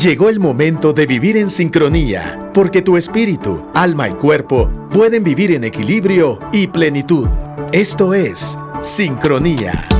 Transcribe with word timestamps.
Llegó 0.00 0.28
el 0.28 0.38
momento 0.38 0.92
de 0.92 1.06
vivir 1.06 1.36
en 1.36 1.50
sincronía, 1.50 2.50
porque 2.54 2.82
tu 2.82 2.96
espíritu, 2.96 3.64
alma 3.74 4.08
y 4.08 4.12
cuerpo 4.12 4.70
pueden 4.90 5.24
vivir 5.24 5.50
en 5.50 5.64
equilibrio 5.64 6.38
y 6.52 6.68
plenitud. 6.68 7.26
Esto 7.72 8.14
es 8.14 8.56
sincronía. 8.80 9.97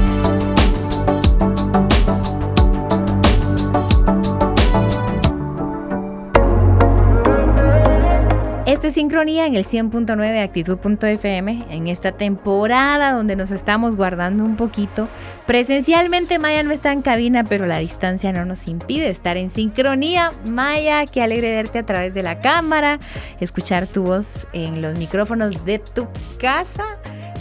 En 9.21 9.57
el 9.57 9.65
100.9 9.65 10.45
Actitud.fm 10.45 11.65
en 11.71 11.89
esta 11.89 12.13
temporada 12.13 13.13
donde 13.13 13.35
nos 13.35 13.51
estamos 13.51 13.97
guardando 13.97 14.45
un 14.45 14.55
poquito. 14.55 15.09
Presencialmente 15.45 16.39
Maya 16.39 16.63
no 16.63 16.71
está 16.71 16.93
en 16.93 17.03
cabina, 17.03 17.43
pero 17.43 17.67
la 17.67 17.79
distancia 17.79 18.33
no 18.33 18.45
nos 18.45 18.69
impide 18.69 19.09
estar 19.11 19.37
en 19.37 19.51
sincronía. 19.51 20.31
Maya, 20.49 21.05
qué 21.05 21.21
alegre 21.21 21.53
verte 21.53 21.81
a 21.81 21.83
través 21.85 22.15
de 22.15 22.23
la 22.23 22.39
cámara, 22.39 23.01
escuchar 23.41 23.89
tu 23.89 24.05
voz 24.05 24.47
en 24.53 24.83
los 24.83 24.97
micrófonos 24.97 25.65
de 25.65 25.81
tu 25.81 26.07
casa 26.39 26.85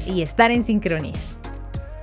y 0.07 0.23
estar 0.23 0.49
en 0.49 0.63
sincronía. 0.63 1.13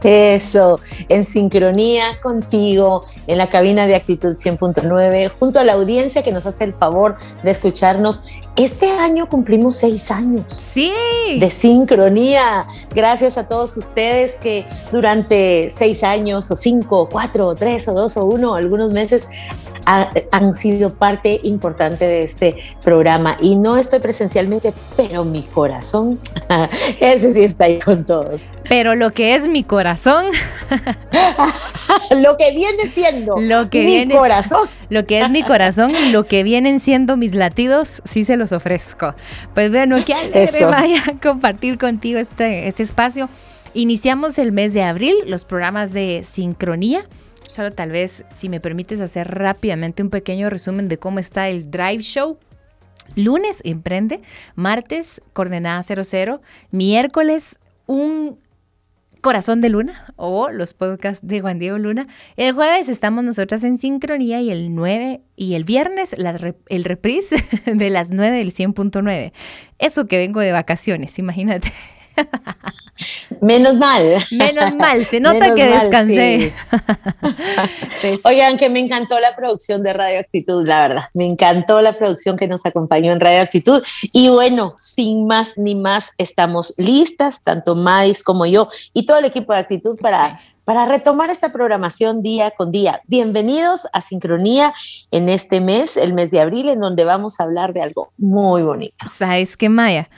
Eso, 0.05 0.81
en 1.09 1.25
sincronía 1.25 2.05
contigo, 2.23 3.07
en 3.27 3.39
la 3.39 3.49
cabina 3.49 3.87
de 3.87 3.95
Actitud 3.95 4.37
100.9, 4.37 5.31
junto 5.39 5.59
a 5.59 5.65
la 5.65 5.73
audiencia 5.73 6.23
que 6.23 6.31
nos 6.31 6.47
hace 6.47 6.65
el 6.65 6.75
favor 6.75 7.17
de 7.43 7.51
escucharnos. 7.51 8.27
Este 8.57 8.91
año 8.93 9.29
cumplimos 9.29 9.77
seis 9.77 10.11
años. 10.11 10.53
Sí. 10.53 10.93
De 11.41 11.51
sincronía. 11.51 12.67
Gracias 12.95 13.39
a 13.39 13.49
todos 13.49 13.77
ustedes 13.77 14.37
que 14.37 14.67
durante 14.93 15.71
seis 15.71 16.05
años, 16.05 16.51
o 16.51 16.57
cinco, 16.57 17.01
o 17.01 17.09
cuatro, 17.09 17.47
o 17.47 17.55
tres, 17.55 17.89
o 17.89 17.95
dos, 17.95 18.17
o 18.17 18.27
uno, 18.27 18.55
algunos 18.55 18.91
meses, 18.91 19.29
han 20.35 20.53
sido 20.53 20.95
parte 20.95 21.41
importante 21.45 22.07
de 22.07 22.23
este 22.23 22.57
programa. 22.83 23.37
Y 23.41 23.55
no 23.55 23.77
estoy 23.77 24.01
presencialmente, 24.01 24.75
pero 24.97 25.25
mi 25.25 25.45
corazón, 25.45 26.19
ese 27.01 27.33
sí 27.33 27.45
está 27.45 27.67
ahí 27.67 27.79
con 27.79 28.05
todos. 28.05 28.43
Pero 28.69 28.97
lo 28.97 29.13
que 29.13 29.37
es 29.37 29.47
mi 29.47 29.63
corazón. 29.63 30.27
lo 32.11 32.37
que 32.37 32.51
viene 32.51 32.83
siendo 32.93 33.37
lo 33.39 33.71
que 33.71 33.85
mi 33.85 34.13
corazón. 34.13 34.69
Lo 34.89 35.07
que 35.07 35.21
es 35.21 35.31
mi 35.31 35.45
corazón 35.45 35.93
lo 36.11 36.25
que 36.25 36.43
vienen 36.43 36.81
siendo 36.81 37.17
mis 37.17 37.35
latidos, 37.35 38.03
sí 38.05 38.25
se 38.25 38.37
los 38.37 38.51
ofrezco. 38.51 39.15
Pues 39.55 39.71
bueno, 39.71 39.97
qué 40.05 40.15
alegre 40.15 40.65
vaya 40.65 41.03
a 41.09 41.21
compartir 41.21 41.79
contigo 41.79 42.19
este, 42.19 42.67
este 42.67 42.83
espacio. 42.83 43.29
Iniciamos 43.73 44.39
el 44.39 44.51
mes 44.51 44.73
de 44.73 44.83
abril 44.83 45.15
los 45.27 45.45
programas 45.45 45.93
de 45.93 46.25
sincronía 46.29 47.05
Solo 47.47 47.73
tal 47.73 47.91
vez, 47.91 48.25
si 48.37 48.49
me 48.49 48.61
permites 48.61 49.01
hacer 49.01 49.29
rápidamente 49.29 50.03
un 50.03 50.11
pequeño 50.11 50.51
resumen 50.51 50.89
de 50.89 50.99
cómo 50.99 51.19
está 51.19 51.49
el 51.49 51.71
Drive 51.71 52.03
Show. 52.03 52.39
Lunes, 53.17 53.61
emprende. 53.65 54.23
Martes, 54.55 55.21
coordenada 55.33 55.83
00. 55.83 56.41
Miércoles, 56.71 57.59
un 57.87 58.39
Corazón 59.25 59.63
de 59.63 59.71
Luna 59.71 60.13
o 60.17 60.51
los 60.51 60.75
podcasts 60.75 61.27
de 61.27 61.41
Juan 61.41 61.59
Diego 61.59 61.79
Luna. 61.79 62.07
El 62.37 62.53
jueves 62.53 62.91
estamos 62.91 63.25
nosotras 63.25 63.65
en 63.65 63.79
sincronía 63.79 64.43
y 64.43 64.51
el 64.51 64.75
9 64.75 65.23
y 65.35 65.55
el 65.55 65.65
viernes 65.65 66.15
el 66.15 66.85
reprise 66.85 67.37
de 67.65 67.89
las 67.89 68.11
9 68.11 68.37
del 68.37 68.53
100.9. 68.53 69.33
Eso 69.79 70.07
que 70.09 70.19
vengo 70.19 70.41
de 70.41 70.53
vacaciones, 70.53 71.19
imagínate. 71.19 71.73
Menos 73.41 73.77
mal. 73.77 74.17
Menos 74.31 74.75
mal, 74.75 75.05
se 75.05 75.21
nota 75.21 75.55
que 75.55 75.67
descansé. 75.67 76.55
Pues 78.01 78.21
Oigan, 78.25 78.59
que 78.59 78.69
me 78.69 78.81
encantó 78.81 79.19
la 79.19 79.35
producción 79.35 79.83
de 79.83 79.93
Radio 79.93 80.21
Actitud, 80.21 80.67
la 80.67 80.89
verdad. 80.89 81.05
Me 81.15 81.25
encantó 81.25 81.81
la 81.81 81.93
producción 81.93 82.37
que 82.37 82.47
nos 82.47 82.67
acompañó 82.67 83.13
en 83.13 83.21
Radio 83.21 83.41
Actitud. 83.41 83.83
Y 84.13 84.29
bueno, 84.29 84.75
sin 84.77 85.27
más 85.27 85.57
ni 85.57 85.75
más, 85.75 86.11
estamos 86.19 86.75
listas, 86.77 87.41
tanto 87.41 87.75
Mais 87.75 88.23
como 88.23 88.47
yo 88.47 88.69
y 88.93 89.07
todo 89.07 89.19
el 89.19 89.25
equipo 89.25 89.55
de 89.55 89.61
Actitud 89.61 89.99
para 89.99 90.41
para 90.65 90.87
retomar 90.87 91.31
esta 91.31 91.53
programación 91.53 92.23
día 92.23 92.51
con 92.51 92.73
día. 92.73 93.03
Bienvenidos 93.07 93.87
a 93.93 94.01
Sincronía 94.01 94.73
en 95.11 95.29
este 95.29 95.61
mes, 95.61 95.97
el 95.97 96.15
mes 96.15 96.31
de 96.31 96.41
abril, 96.41 96.71
en 96.71 96.81
donde 96.81 97.05
vamos 97.05 97.39
a 97.39 97.45
hablar 97.45 97.75
de 97.75 97.83
algo 97.83 98.13
muy 98.17 98.63
bonito. 98.63 99.07
¿Sabes 99.11 99.57
qué, 99.57 99.69
Maya? 99.69 100.09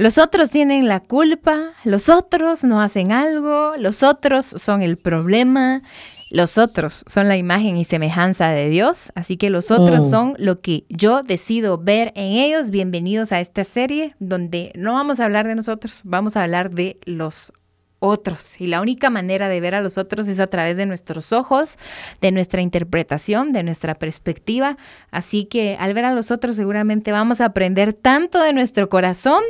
Los 0.00 0.16
otros 0.16 0.50
tienen 0.50 0.86
la 0.86 1.00
culpa, 1.00 1.72
los 1.82 2.08
otros 2.08 2.62
no 2.62 2.80
hacen 2.80 3.10
algo, 3.10 3.58
los 3.80 4.04
otros 4.04 4.46
son 4.46 4.80
el 4.80 4.96
problema, 5.02 5.82
los 6.30 6.56
otros 6.56 7.02
son 7.08 7.26
la 7.26 7.36
imagen 7.36 7.74
y 7.74 7.84
semejanza 7.84 8.46
de 8.46 8.68
Dios, 8.68 9.10
así 9.16 9.36
que 9.36 9.50
los 9.50 9.72
otros 9.72 10.04
mm. 10.04 10.08
son 10.10 10.34
lo 10.38 10.60
que 10.60 10.84
yo 10.88 11.24
decido 11.24 11.78
ver 11.78 12.12
en 12.14 12.34
ellos. 12.34 12.70
Bienvenidos 12.70 13.32
a 13.32 13.40
esta 13.40 13.64
serie 13.64 14.14
donde 14.20 14.70
no 14.76 14.92
vamos 14.92 15.18
a 15.18 15.24
hablar 15.24 15.48
de 15.48 15.56
nosotros, 15.56 16.02
vamos 16.04 16.36
a 16.36 16.44
hablar 16.44 16.70
de 16.70 17.00
los 17.04 17.52
otros. 17.98 18.60
Y 18.60 18.68
la 18.68 18.80
única 18.80 19.10
manera 19.10 19.48
de 19.48 19.60
ver 19.60 19.74
a 19.74 19.80
los 19.80 19.98
otros 19.98 20.28
es 20.28 20.38
a 20.38 20.46
través 20.46 20.76
de 20.76 20.86
nuestros 20.86 21.32
ojos, 21.32 21.76
de 22.20 22.30
nuestra 22.30 22.62
interpretación, 22.62 23.52
de 23.52 23.64
nuestra 23.64 23.96
perspectiva. 23.96 24.76
Así 25.10 25.46
que 25.46 25.76
al 25.80 25.92
ver 25.92 26.04
a 26.04 26.14
los 26.14 26.30
otros 26.30 26.54
seguramente 26.54 27.10
vamos 27.10 27.40
a 27.40 27.46
aprender 27.46 27.94
tanto 27.94 28.40
de 28.40 28.52
nuestro 28.52 28.88
corazón 28.88 29.42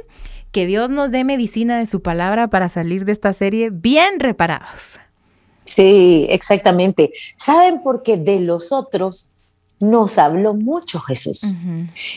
que 0.53 0.67
Dios 0.67 0.91
nos 0.91 1.11
dé 1.11 1.25
medicina 1.25 1.79
de 1.79 1.87
su 1.87 2.03
palabra 2.03 2.49
para 2.49 2.69
salir 2.69 3.05
de 3.05 3.13
esta 3.13 3.33
serie 3.33 3.71
bien 3.71 4.21
reparados. 4.21 4.99
Sí, 5.65 6.27
exactamente. 6.31 7.13
¿Saben 7.37 7.83
por 7.83 8.03
qué 8.03 8.17
de 8.17 8.41
los 8.41 8.73
otros 8.73 9.35
nos 9.81 10.19
habló 10.19 10.55
mucho 10.55 10.99
Jesús? 11.01 11.57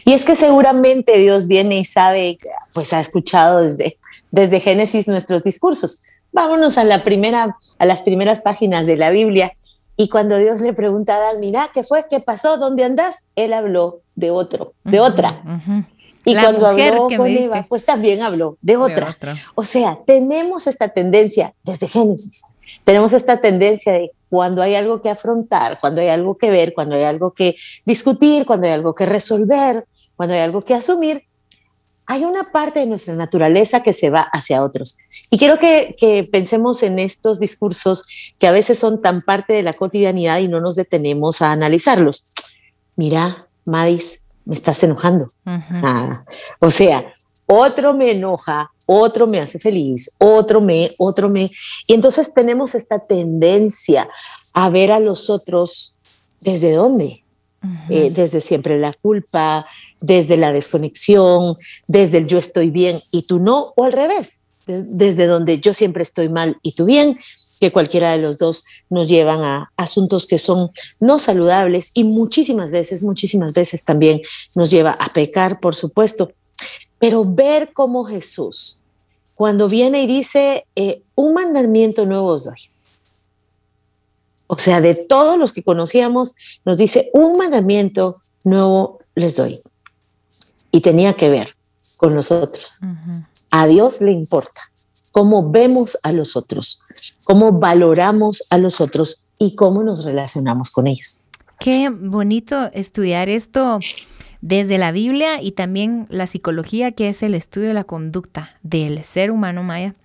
Y 0.06 0.14
es 0.14 0.26
que 0.26 0.36
seguramente 0.36 1.18
Dios 1.18 1.48
viene 1.48 1.80
y 1.80 1.86
sabe, 1.86 2.40
pues 2.74 2.94
ha 2.94 3.02
escuchado 3.02 3.62
desde, 3.62 3.98
desde 4.32 4.60
Génesis 4.60 5.08
nuestros 5.08 5.44
discursos. 5.44 6.04
Vámonos 6.32 6.78
a 6.78 6.86
la 6.86 7.04
primera, 7.04 7.58
a 7.78 7.86
las 7.86 8.02
primeras 8.02 8.40
páginas 8.40 8.86
de 8.86 8.96
la 8.96 9.10
Biblia. 9.10 9.54
Y 9.98 10.10
cuando 10.10 10.38
Dios 10.38 10.62
le 10.62 10.74
pregunta 10.74 11.14
a 11.14 11.18
Adán, 11.18 11.40
mira, 11.42 11.70
¿qué 11.74 11.84
fue? 11.84 12.06
¿Qué 12.10 12.22
pasó? 12.22 12.58
¿Dónde 12.58 12.86
andas? 12.86 13.28
Él 13.36 13.54
habló 13.54 14.02
de 14.16 14.32
otro, 14.32 14.74
de 14.86 15.00
otra. 15.02 15.44
Y 16.24 16.36
cuando 16.36 16.68
habló 16.68 17.08
con 17.16 17.28
Eva, 17.28 17.66
pues 17.68 17.86
también 17.86 18.22
habló 18.22 18.58
de 18.62 18.78
otra. 18.78 19.16
O 19.56 19.64
sea, 19.64 20.00
tenemos 20.06 20.68
esta 20.68 20.90
tendencia 20.90 21.54
desde 21.64 21.88
Génesis, 21.88 22.44
tenemos 22.84 23.14
esta 23.14 23.42
tendencia 23.42 23.94
de 23.94 24.12
cuando 24.30 24.62
hay 24.62 24.76
algo 24.76 25.02
que 25.02 25.10
afrontar, 25.10 25.80
cuando 25.80 26.02
hay 26.02 26.08
algo 26.08 26.38
que 26.38 26.52
ver, 26.52 26.74
cuando 26.74 26.96
hay 26.96 27.04
algo 27.04 27.32
que 27.32 27.56
discutir, 27.86 28.46
cuando 28.46 28.68
hay 28.68 28.74
algo 28.74 28.96
que 28.96 29.06
resolver, 29.06 29.86
cuando 30.16 30.36
hay 30.36 30.42
algo 30.42 30.62
que 30.62 30.74
asumir, 30.74 31.26
hay 32.06 32.24
una 32.26 32.52
parte 32.52 32.80
de 32.80 32.86
nuestra 32.86 33.16
naturaleza 33.16 33.84
que 33.84 33.94
se 33.94 34.10
va 34.10 34.22
hacia 34.22 34.64
otros. 34.64 34.98
Y 35.32 35.38
quiero 35.38 35.58
que, 35.58 35.96
que, 35.98 36.28
pensemos 36.30 36.84
en 36.84 37.00
estos 37.00 37.40
discursos 37.40 38.06
que 38.38 38.48
a 38.48 38.52
veces 38.52 38.78
son 38.78 39.02
tan 39.02 39.22
parte 39.22 39.54
de 39.54 39.64
la 39.64 39.74
cotidianidad 39.74 40.40
y 40.40 40.48
no 40.48 40.60
nos 40.60 40.76
detenemos 40.76 41.42
a 41.42 41.52
analizarlos. 41.52 42.34
Mira, 42.96 43.48
Madis, 43.66 44.21
me 44.46 44.56
estás 44.56 44.84
enojando. 44.84 45.26
Ah, 45.46 46.24
o 46.60 46.70
sea, 46.70 47.14
otro 47.48 47.94
me 47.94 48.12
enoja, 48.12 48.72
otro 48.88 49.28
me 49.28 49.40
hace 49.40 49.60
feliz, 49.60 50.12
otro 50.18 50.62
me, 50.62 50.90
otro 50.98 51.30
me. 51.30 51.50
Y 51.88 51.94
entonces 51.94 52.34
tenemos 52.34 52.76
esta 52.76 53.00
tendencia 53.00 54.10
a 54.54 54.70
ver 54.70 54.92
a 54.92 55.00
los 55.00 55.30
otros 55.30 55.94
desde 56.42 56.74
dónde. 56.74 57.24
Eh, 57.90 58.10
desde 58.10 58.42
siempre 58.42 58.80
la 58.80 58.92
culpa, 59.04 59.68
desde 60.00 60.36
la 60.36 60.52
desconexión, 60.52 61.42
desde 61.88 62.18
el 62.18 62.28
yo 62.28 62.40
estoy 62.40 62.72
bien 62.72 62.98
y 63.12 63.28
tú 63.28 63.40
no, 63.40 63.66
o 63.76 63.84
al 63.84 63.92
revés, 63.92 64.41
desde 64.68 65.28
donde 65.28 65.60
yo 65.60 65.74
siempre 65.74 66.04
estoy 66.04 66.30
mal 66.30 66.58
y 66.62 66.74
tú 66.74 66.86
bien, 66.86 67.16
que 67.60 67.72
cualquiera 67.72 68.12
de 68.12 68.22
los 68.22 68.40
dos 68.40 68.66
nos 68.90 69.08
llevan 69.08 69.44
a 69.44 69.72
asuntos 69.78 70.26
que 70.26 70.40
son 70.40 70.72
no 71.00 71.20
saludables 71.20 71.92
y 71.94 72.04
muchísimas 72.04 72.72
veces, 72.72 73.04
muchísimas 73.04 73.54
veces 73.54 73.86
también 73.86 74.22
nos 74.56 74.72
lleva 74.72 74.92
a 74.92 75.08
pecar, 75.14 75.60
por 75.60 75.76
supuesto. 75.76 76.32
Pero 76.98 77.24
ver 77.24 77.72
cómo 77.74 78.04
Jesús, 78.04 78.80
cuando 79.36 79.68
viene 79.68 80.04
y 80.04 80.08
dice, 80.08 80.66
eh, 80.76 81.04
un 81.16 81.34
mandamiento 81.34 82.06
nuevo 82.06 82.28
os 82.28 82.46
doy. 82.46 82.60
O 84.48 84.58
sea, 84.58 84.82
de 84.82 84.96
todos 84.96 85.38
los 85.38 85.54
que 85.54 85.64
conocíamos, 85.64 86.36
nos 86.66 86.78
dice, 86.78 87.10
un 87.14 87.38
mandamiento 87.38 88.14
nuevo 88.44 89.00
les 89.16 89.36
doy. 89.36 89.58
Y 90.72 90.82
tenía 90.82 91.14
que 91.14 91.30
ver 91.30 91.56
con 91.98 92.14
nosotros. 92.14 92.80
A 93.52 93.68
Dios 93.68 94.02
le 94.02 94.12
importa 94.12 94.62
cómo 95.12 95.52
vemos 95.52 95.98
a 96.04 96.14
los 96.14 96.36
otros, 96.36 96.82
cómo 97.26 97.52
valoramos 97.52 98.48
a 98.50 98.58
los 98.58 98.80
otros 98.80 99.34
y 99.38 99.56
cómo 99.56 99.84
nos 99.84 100.06
relacionamos 100.06 100.72
con 100.72 100.88
ellos. 100.88 101.22
Qué 101.60 101.90
bonito 101.90 102.72
estudiar 102.74 103.30
esto 103.30 103.80
desde 104.42 104.78
la 104.78 104.92
Biblia 104.92 105.42
y 105.42 105.52
también 105.52 106.08
la 106.10 106.28
psicología, 106.28 106.94
que 106.94 107.10
es 107.10 107.22
el 107.24 107.36
estudio 107.36 107.68
de 107.68 107.74
la 107.74 107.84
conducta 107.84 108.58
del 108.64 109.04
ser 109.04 109.32
humano 109.32 109.64
maya. 109.64 109.96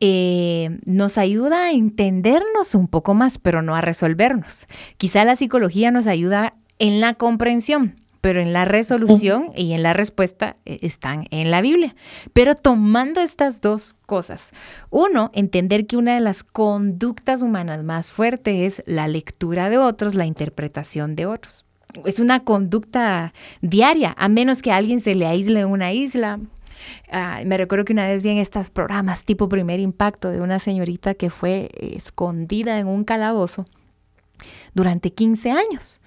Eh, 0.00 0.80
nos 0.84 1.18
ayuda 1.18 1.66
a 1.66 1.72
entendernos 1.72 2.74
un 2.74 2.88
poco 2.88 3.14
más, 3.14 3.38
pero 3.38 3.62
no 3.62 3.76
a 3.76 3.80
resolvernos. 3.80 4.66
Quizá 4.96 5.24
la 5.24 5.36
psicología 5.36 5.90
nos 5.90 6.06
ayuda 6.06 6.54
en 6.78 7.00
la 7.00 7.14
comprensión, 7.14 7.96
pero 8.24 8.40
en 8.40 8.54
la 8.54 8.64
resolución 8.64 9.50
y 9.54 9.74
en 9.74 9.82
la 9.82 9.92
respuesta 9.92 10.56
eh, 10.64 10.78
están 10.80 11.26
en 11.30 11.50
la 11.50 11.60
Biblia. 11.60 11.94
Pero 12.32 12.54
tomando 12.54 13.20
estas 13.20 13.60
dos 13.60 13.96
cosas, 14.06 14.52
uno, 14.88 15.30
entender 15.34 15.86
que 15.86 15.98
una 15.98 16.14
de 16.14 16.22
las 16.22 16.42
conductas 16.42 17.42
humanas 17.42 17.84
más 17.84 18.10
fuertes 18.10 18.78
es 18.78 18.86
la 18.86 19.08
lectura 19.08 19.68
de 19.68 19.76
otros, 19.76 20.14
la 20.14 20.24
interpretación 20.24 21.16
de 21.16 21.26
otros. 21.26 21.66
Es 22.06 22.18
una 22.18 22.44
conducta 22.44 23.34
diaria, 23.60 24.14
a 24.16 24.30
menos 24.30 24.62
que 24.62 24.72
a 24.72 24.76
alguien 24.76 25.02
se 25.02 25.14
le 25.14 25.26
aísle 25.26 25.60
en 25.60 25.68
una 25.68 25.92
isla, 25.92 26.40
Ah, 27.10 27.40
me 27.46 27.56
recuerdo 27.56 27.84
que 27.84 27.92
una 27.92 28.06
vez 28.06 28.22
vi 28.22 28.30
en 28.30 28.38
estos 28.38 28.68
programas 28.68 29.24
tipo 29.24 29.48
primer 29.48 29.80
impacto 29.80 30.30
de 30.30 30.40
una 30.40 30.58
señorita 30.58 31.14
que 31.14 31.30
fue 31.30 31.70
escondida 31.78 32.78
en 32.78 32.88
un 32.88 33.04
calabozo 33.04 33.64
durante 34.74 35.12
15 35.12 35.52
años. 35.52 36.00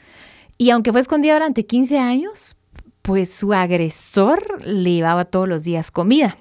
Y 0.57 0.71
aunque 0.71 0.91
fue 0.91 1.01
escondida 1.01 1.33
durante 1.33 1.65
15 1.65 1.99
años, 1.99 2.55
pues 3.01 3.33
su 3.33 3.53
agresor 3.53 4.65
le 4.65 4.91
llevaba 4.91 5.25
todos 5.25 5.47
los 5.47 5.63
días 5.63 5.91
comida. 5.91 6.37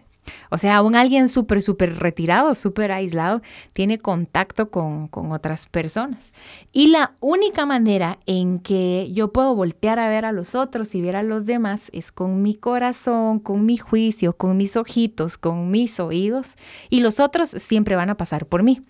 O 0.51 0.59
sea, 0.59 0.77
aún 0.77 0.95
alguien 0.95 1.29
súper, 1.29 1.63
súper 1.63 1.99
retirado, 1.99 2.55
súper 2.55 2.93
aislado, 2.93 3.43
tiene 3.73 3.99
contacto 3.99 4.71
con, 4.71 5.09
con, 5.09 5.33
otras 5.33 5.67
personas. 5.67 6.33
Y 6.73 6.89
la 6.89 7.15
única 7.21 7.67
manera 7.67 8.19
en 8.27 8.59
que 8.59 9.11
yo 9.13 9.33
puedo 9.33 9.55
voltear 9.55 9.99
a 9.99 10.09
ver 10.09 10.25
a 10.25 10.33
los 10.33 10.55
otros 10.55 10.95
y 10.95 11.03
ver 11.03 11.17
a 11.17 11.23
los 11.23 11.47
demás 11.47 11.91
es 11.93 12.13
con 12.13 12.43
mi 12.43 12.55
corazón, 12.55 13.39
con 13.39 13.67
mi 13.67 13.77
juicio, 13.77 14.33
con 14.33 14.57
mis 14.57 14.77
ojitos, 14.77 15.39
con 15.39 15.71
mis 15.71 16.01
oídos. 16.01 16.55
Y 16.91 17.01
los 17.01 17.21
otros 17.21 17.51
siempre 17.51 17.97
van 17.97 18.11
a 18.11 18.17
pasar 18.17 18.47
por 18.47 18.63
mí. 18.63 18.83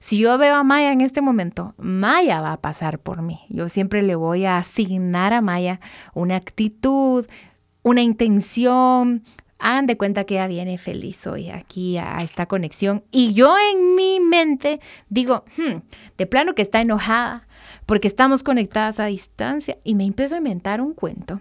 Si 0.00 0.18
yo 0.18 0.36
veo 0.38 0.54
a 0.54 0.64
Maya 0.64 0.92
en 0.92 1.00
este 1.00 1.20
momento, 1.20 1.74
Maya 1.76 2.40
va 2.40 2.52
a 2.52 2.60
pasar 2.60 2.98
por 2.98 3.22
mí. 3.22 3.40
Yo 3.48 3.68
siempre 3.68 4.02
le 4.02 4.14
voy 4.14 4.44
a 4.44 4.58
asignar 4.58 5.32
a 5.32 5.40
Maya 5.40 5.80
una 6.14 6.36
actitud, 6.36 7.26
una 7.82 8.02
intención. 8.02 9.22
Hagan 9.58 9.86
de 9.86 9.96
cuenta 9.96 10.24
que 10.24 10.34
ella 10.34 10.46
viene 10.46 10.78
feliz 10.78 11.26
hoy 11.26 11.50
aquí 11.50 11.98
a 11.98 12.16
esta 12.16 12.46
conexión. 12.46 13.02
Y 13.10 13.34
yo 13.34 13.56
en 13.72 13.96
mi 13.96 14.20
mente 14.20 14.80
digo, 15.08 15.44
hmm, 15.56 15.78
de 16.16 16.26
plano 16.26 16.54
que 16.54 16.62
está 16.62 16.80
enojada 16.80 17.48
porque 17.86 18.08
estamos 18.08 18.42
conectadas 18.42 19.00
a 19.00 19.06
distancia. 19.06 19.78
Y 19.82 19.94
me 19.94 20.04
empiezo 20.04 20.36
a 20.36 20.38
inventar 20.38 20.80
un 20.80 20.94
cuento. 20.94 21.40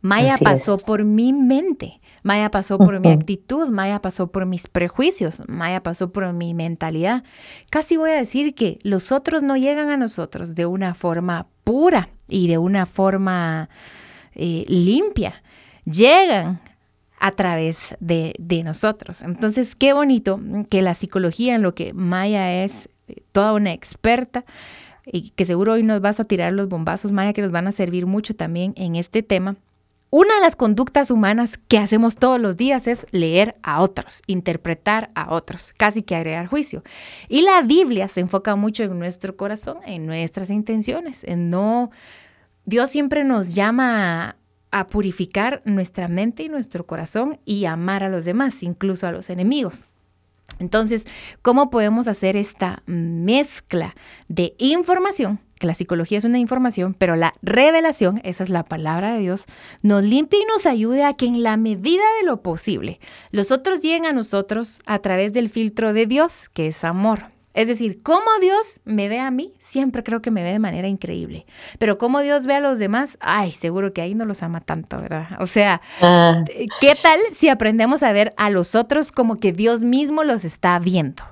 Maya 0.00 0.36
pasó 0.42 0.78
por 0.86 1.04
mi 1.04 1.32
mente. 1.32 2.00
Maya 2.24 2.50
pasó 2.50 2.78
por 2.78 2.98
mi 3.00 3.12
actitud, 3.12 3.68
Maya 3.68 4.00
pasó 4.00 4.28
por 4.28 4.46
mis 4.46 4.66
prejuicios, 4.66 5.42
Maya 5.46 5.82
pasó 5.82 6.10
por 6.10 6.32
mi 6.32 6.54
mentalidad. 6.54 7.22
Casi 7.68 7.98
voy 7.98 8.12
a 8.12 8.16
decir 8.16 8.54
que 8.54 8.78
los 8.82 9.12
otros 9.12 9.42
no 9.42 9.58
llegan 9.58 9.90
a 9.90 9.98
nosotros 9.98 10.54
de 10.54 10.64
una 10.64 10.94
forma 10.94 11.46
pura 11.64 12.08
y 12.26 12.48
de 12.48 12.56
una 12.56 12.86
forma 12.86 13.68
eh, 14.34 14.64
limpia 14.68 15.42
llegan 15.84 16.60
a 17.20 17.32
través 17.32 17.94
de, 18.00 18.34
nosotros. 18.64 19.20
Entonces, 19.20 19.76
qué 19.76 19.92
bonito 19.92 20.40
que 20.70 20.80
la 20.80 20.94
psicología, 20.94 21.54
en 21.54 21.62
lo 21.62 21.74
que 21.74 21.92
Maya 21.92 22.64
es 22.64 22.88
eh, 23.08 23.22
toda 23.32 23.52
una 23.52 23.72
experta, 23.72 24.46
y 25.06 25.30
que 25.30 25.44
seguro 25.44 25.72
hoy 25.72 25.82
nos 25.82 26.00
vas 26.00 26.20
a 26.20 26.24
tirar 26.24 26.54
los 26.54 26.68
bombazos, 26.68 27.12
Maya, 27.12 27.34
que 27.34 27.42
nos 27.42 27.52
van 27.52 27.66
a 27.66 27.72
servir 27.72 28.06
mucho 28.06 28.34
también 28.34 28.72
en 28.76 28.96
este 28.96 29.22
tema. 29.22 29.56
Una 30.16 30.36
de 30.36 30.42
las 30.42 30.54
conductas 30.54 31.10
humanas 31.10 31.58
que 31.66 31.76
hacemos 31.76 32.14
todos 32.14 32.40
los 32.40 32.56
días 32.56 32.86
es 32.86 33.04
leer 33.10 33.56
a 33.64 33.82
otros, 33.82 34.22
interpretar 34.28 35.08
a 35.16 35.32
otros, 35.34 35.74
casi 35.76 36.04
que 36.04 36.14
agregar 36.14 36.46
juicio. 36.46 36.84
Y 37.28 37.42
la 37.42 37.62
Biblia 37.62 38.06
se 38.06 38.20
enfoca 38.20 38.54
mucho 38.54 38.84
en 38.84 38.96
nuestro 38.96 39.36
corazón, 39.36 39.78
en 39.84 40.06
nuestras 40.06 40.50
intenciones, 40.50 41.24
en 41.24 41.50
no... 41.50 41.90
Dios 42.64 42.90
siempre 42.90 43.24
nos 43.24 43.56
llama 43.56 44.36
a 44.70 44.86
purificar 44.86 45.62
nuestra 45.64 46.06
mente 46.06 46.44
y 46.44 46.48
nuestro 46.48 46.86
corazón 46.86 47.40
y 47.44 47.64
amar 47.64 48.04
a 48.04 48.08
los 48.08 48.24
demás, 48.24 48.62
incluso 48.62 49.08
a 49.08 49.10
los 49.10 49.30
enemigos. 49.30 49.88
Entonces, 50.60 51.08
¿cómo 51.42 51.70
podemos 51.70 52.06
hacer 52.06 52.36
esta 52.36 52.84
mezcla 52.86 53.96
de 54.28 54.54
información? 54.58 55.40
Que 55.64 55.68
la 55.68 55.72
psicología 55.72 56.18
es 56.18 56.24
una 56.24 56.38
información, 56.38 56.92
pero 56.92 57.16
la 57.16 57.32
revelación, 57.40 58.20
esa 58.22 58.42
es 58.42 58.50
la 58.50 58.64
palabra 58.64 59.14
de 59.14 59.20
Dios, 59.20 59.46
nos 59.80 60.02
limpia 60.02 60.38
y 60.38 60.44
nos 60.44 60.66
ayude 60.66 61.04
a 61.04 61.14
que 61.14 61.24
en 61.24 61.42
la 61.42 61.56
medida 61.56 62.02
de 62.20 62.26
lo 62.26 62.42
posible 62.42 63.00
los 63.30 63.50
otros 63.50 63.80
lleguen 63.80 64.04
a 64.04 64.12
nosotros 64.12 64.82
a 64.84 64.98
través 64.98 65.32
del 65.32 65.48
filtro 65.48 65.94
de 65.94 66.04
Dios, 66.04 66.50
que 66.50 66.68
es 66.68 66.84
amor. 66.84 67.33
Es 67.54 67.68
decir, 67.68 68.02
cómo 68.02 68.26
Dios 68.40 68.80
me 68.84 69.08
ve 69.08 69.20
a 69.20 69.30
mí, 69.30 69.54
siempre 69.58 70.02
creo 70.02 70.20
que 70.20 70.32
me 70.32 70.42
ve 70.42 70.52
de 70.52 70.58
manera 70.58 70.88
increíble. 70.88 71.46
Pero 71.78 71.98
cómo 71.98 72.20
Dios 72.20 72.46
ve 72.46 72.54
a 72.54 72.60
los 72.60 72.80
demás, 72.80 73.16
ay, 73.20 73.52
seguro 73.52 73.92
que 73.92 74.02
ahí 74.02 74.16
no 74.16 74.24
los 74.24 74.42
ama 74.42 74.60
tanto, 74.60 75.00
¿verdad? 75.00 75.28
O 75.38 75.46
sea, 75.46 75.80
ah. 76.02 76.44
¿qué 76.80 76.92
tal 77.00 77.18
si 77.30 77.48
aprendemos 77.48 78.02
a 78.02 78.12
ver 78.12 78.30
a 78.36 78.50
los 78.50 78.74
otros 78.74 79.12
como 79.12 79.38
que 79.38 79.52
Dios 79.52 79.84
mismo 79.84 80.24
los 80.24 80.44
está 80.44 80.78
viendo? 80.80 81.22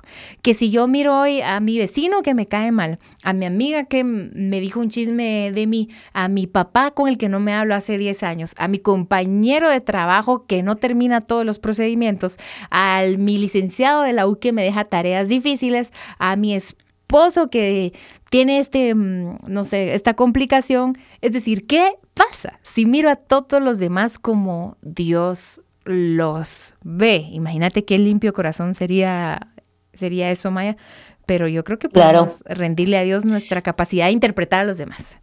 Que 0.41 0.53
si 0.53 0.71
yo 0.71 0.87
miro 0.87 1.19
hoy 1.19 1.41
a 1.41 1.59
mi 1.59 1.77
vecino 1.77 2.21
que 2.21 2.33
me 2.33 2.45
cae 2.45 2.71
mal, 2.71 2.99
a 3.23 3.33
mi 3.33 3.45
amiga 3.45 3.83
que 3.83 4.05
me 4.05 4.61
dijo 4.61 4.79
un 4.79 4.89
chisme 4.89 5.51
de 5.51 5.67
mí, 5.67 5.89
a 6.13 6.29
mi 6.29 6.47
papá 6.47 6.91
con 6.91 7.09
el 7.09 7.17
que 7.17 7.27
no 7.27 7.41
me 7.41 7.53
hablo 7.53 7.75
hace 7.75 7.97
10 7.97 8.23
años, 8.23 8.53
a 8.57 8.69
mi 8.69 8.79
compañero 8.79 9.69
de 9.69 9.81
trabajo 9.81 10.45
que 10.45 10.63
no 10.63 10.77
termina 10.77 11.19
todos 11.19 11.45
los 11.45 11.59
procedimientos, 11.59 12.37
al 12.69 13.17
mi 13.17 13.37
licenciado 13.37 14.03
de 14.03 14.13
la 14.13 14.25
U 14.25 14.39
que 14.39 14.53
me 14.53 14.63
deja 14.63 14.85
tareas 14.85 15.27
difíciles, 15.27 15.91
a 16.19 16.35
mi 16.35 16.53
esposo 16.55 17.49
que 17.49 17.93
tiene 18.29 18.59
este, 18.59 18.95
mm, 18.95 19.39
no 19.47 19.65
sé, 19.65 19.93
esta 19.93 20.15
complicación. 20.15 20.97
Es 21.21 21.33
decir, 21.33 21.67
¿qué 21.67 21.95
pasa 22.13 22.59
si 22.63 22.85
miro 22.85 23.09
a 23.09 23.15
todos 23.15 23.61
los 23.61 23.79
demás 23.79 24.17
como 24.19 24.77
Dios 24.81 25.61
los 25.83 26.73
ve? 26.83 27.27
Imagínate 27.31 27.85
qué 27.85 27.97
limpio 27.97 28.33
corazón 28.33 28.75
sería, 28.75 29.53
sería 29.93 30.31
eso, 30.31 30.49
Maya. 30.51 30.77
Pero 31.25 31.47
yo 31.47 31.63
creo 31.63 31.79
que 31.79 31.89
podemos 31.89 32.43
rendirle 32.45 32.97
a 32.97 33.03
Dios 33.03 33.23
nuestra 33.23 33.61
capacidad 33.61 34.07
de 34.07 34.11
interpretar 34.11 34.61
a 34.61 34.65
los 34.65 34.77
demás. 34.77 35.17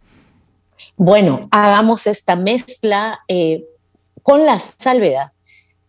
Bueno, 0.95 1.47
hagamos 1.51 2.07
esta 2.07 2.35
mezcla 2.35 3.19
eh, 3.27 3.65
con 4.23 4.45
la 4.45 4.59
salvedad 4.59 5.33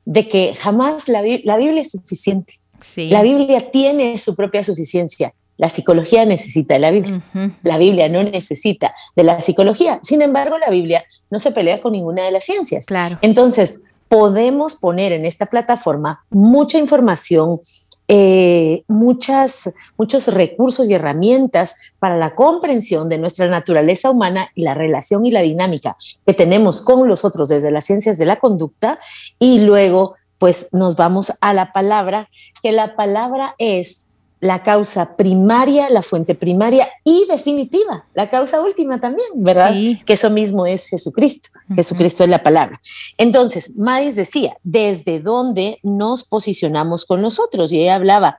de 0.05 0.29
que 0.29 0.55
jamás 0.55 1.09
la 1.09 1.23
Biblia 1.23 1.81
es 1.81 1.93
suficiente. 1.93 2.62
La 2.97 3.23
Biblia 3.23 3.71
tiene 3.71 4.19
su 4.19 4.35
propia 4.35 4.65
suficiencia. 4.65 5.35
La 5.57 5.69
psicología 5.69 6.25
necesita 6.25 6.75
de 6.75 6.81
la 6.81 6.91
Biblia. 6.91 7.23
La 7.63 7.79
Biblia 7.79 8.09
no 8.09 8.23
necesita 8.23 8.95
de 9.15 9.25
la 9.25 9.41
psicología. 9.41 10.01
Sin 10.03 10.23
embargo, 10.23 10.59
la 10.59 10.71
Biblia 10.71 11.05
no 11.31 11.39
se 11.39 11.53
pelea 11.53 11.81
con 11.81 11.93
ninguna 11.93 12.25
de 12.25 12.33
las 12.33 12.45
ciencias. 12.45 12.87
Claro. 12.87 13.19
Entonces, 13.23 13.85
podemos 14.09 14.77
poner 14.77 15.13
en 15.13 15.25
esta 15.25 15.47
plataforma 15.47 16.25
mucha 16.31 16.79
información, 16.79 17.61
eh, 18.09 18.83
muchas, 18.89 19.73
muchos 19.97 20.27
recursos 20.27 20.89
y 20.89 20.95
herramientas 20.95 21.77
para 21.99 22.17
la 22.17 22.35
comprensión 22.35 23.09
de 23.09 23.19
nuestra 23.19 23.47
naturaleza 23.49 24.11
humana 24.11 24.51
y 24.55 24.65
la 24.65 24.75
relación 24.75 25.25
y 25.25 25.31
la 25.31 25.41
dinámica 25.41 25.97
que 26.27 26.35
tenemos 26.35 26.85
con 26.85 27.09
los 27.09 27.25
otros 27.25 27.49
desde 27.49 27.71
las 27.71 27.87
ciencias 27.87 28.19
de 28.19 28.27
la 28.27 28.37
conducta 28.37 28.99
y 29.39 29.61
luego 29.61 30.15
pues 30.43 30.71
nos 30.73 30.97
vamos 30.97 31.33
a 31.41 31.55
la 31.55 31.73
palabra, 31.73 32.29
que 32.65 32.73
la 32.73 32.97
palabra 32.97 33.55
es 33.59 34.09
la 34.41 34.65
causa 34.65 35.17
primaria, 35.17 35.89
la 35.89 36.03
fuente 36.03 36.35
primaria 36.35 36.89
y 37.05 37.27
definitiva, 37.31 38.09
la 38.13 38.29
causa 38.29 38.61
última 38.61 39.01
también, 39.01 39.29
¿verdad? 39.37 39.73
Que 40.05 40.15
eso 40.15 40.31
mismo 40.31 40.67
es 40.67 40.89
Jesucristo. 40.89 41.49
Jesucristo 41.77 42.25
es 42.25 42.31
la 42.31 42.43
palabra. 42.43 42.81
Entonces, 43.19 43.77
Madis 43.79 44.17
decía, 44.17 44.57
¿desde 44.65 45.21
dónde 45.21 45.79
nos 45.85 46.25
posicionamos 46.25 47.05
con 47.05 47.23
nosotros? 47.23 47.71
Y 47.71 47.83
ella 47.83 47.95
hablaba, 47.95 48.37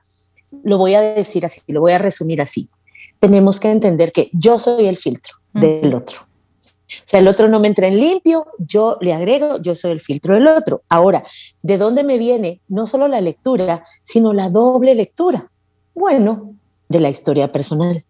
lo 0.62 0.76
voy 0.76 0.96
a 0.96 1.00
decir 1.00 1.46
así, 1.46 1.62
lo 1.68 1.80
voy 1.80 1.92
a 1.92 1.98
resumir 1.98 2.42
así. 2.42 2.68
Tenemos 3.18 3.60
que 3.60 3.70
entender 3.70 4.12
que 4.12 4.28
yo 4.34 4.58
soy 4.58 4.88
el 4.88 4.98
filtro 4.98 5.36
del 5.54 5.94
otro. 5.94 6.18
Sea, 7.04 7.20
el 7.20 7.28
otro 7.28 7.48
no 7.48 7.60
me 7.60 7.68
entra 7.68 7.86
en 7.86 7.98
limpio, 7.98 8.44
yo 8.58 8.98
le 9.00 9.12
agrego, 9.12 9.60
yo 9.60 9.74
soy 9.74 9.92
el 9.92 10.00
filtro 10.00 10.34
del 10.34 10.46
otro. 10.46 10.82
Ahora, 10.88 11.22
¿de 11.62 11.78
dónde 11.78 12.04
me 12.04 12.18
viene 12.18 12.60
no 12.68 12.86
solo 12.86 13.08
la 13.08 13.20
lectura, 13.20 13.84
sino 14.02 14.32
la 14.32 14.50
doble 14.50 14.94
lectura? 14.94 15.50
Bueno, 15.94 16.54
de 16.88 17.00
la 17.00 17.10
historia 17.10 17.50
personal, 17.52 18.04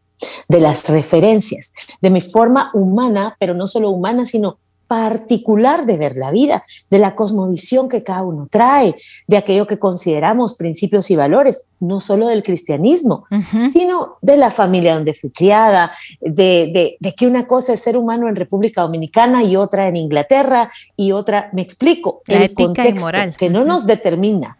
de 0.48 0.60
las 0.60 0.88
referencias, 0.88 1.72
de 2.00 2.10
mi 2.10 2.20
forma 2.20 2.70
humana, 2.74 3.36
pero 3.38 3.54
no 3.54 3.66
solo 3.66 3.90
humana, 3.90 4.26
sino 4.26 4.58
particular 4.86 5.86
de 5.86 5.96
ver 5.96 6.16
la 6.16 6.30
vida, 6.30 6.64
de 6.90 6.98
la 6.98 7.14
cosmovisión 7.14 7.88
que 7.88 8.02
cada 8.02 8.22
uno 8.22 8.48
trae, 8.50 8.94
de 9.26 9.36
aquello 9.36 9.66
que 9.66 9.78
consideramos 9.78 10.54
principios 10.54 11.10
y 11.10 11.16
valores, 11.16 11.66
no 11.80 12.00
solo 12.00 12.28
del 12.28 12.42
cristianismo, 12.42 13.24
sino 13.72 14.16
de 14.20 14.36
la 14.36 14.50
familia 14.50 14.94
donde 14.94 15.14
fui 15.14 15.30
criada, 15.30 15.92
de, 16.20 16.96
que 17.16 17.26
una 17.26 17.46
cosa 17.46 17.72
es 17.72 17.80
ser 17.80 17.96
humano 17.96 18.28
en 18.28 18.36
República 18.36 18.82
Dominicana 18.82 19.42
y 19.42 19.56
otra 19.56 19.88
en 19.88 19.96
Inglaterra 19.96 20.70
y 20.96 21.12
otra, 21.12 21.50
me 21.52 21.62
explico, 21.62 22.22
el 22.26 22.52
contexto 22.54 23.08
que 23.36 23.50
no 23.50 23.64
nos 23.64 23.86
determina, 23.86 24.58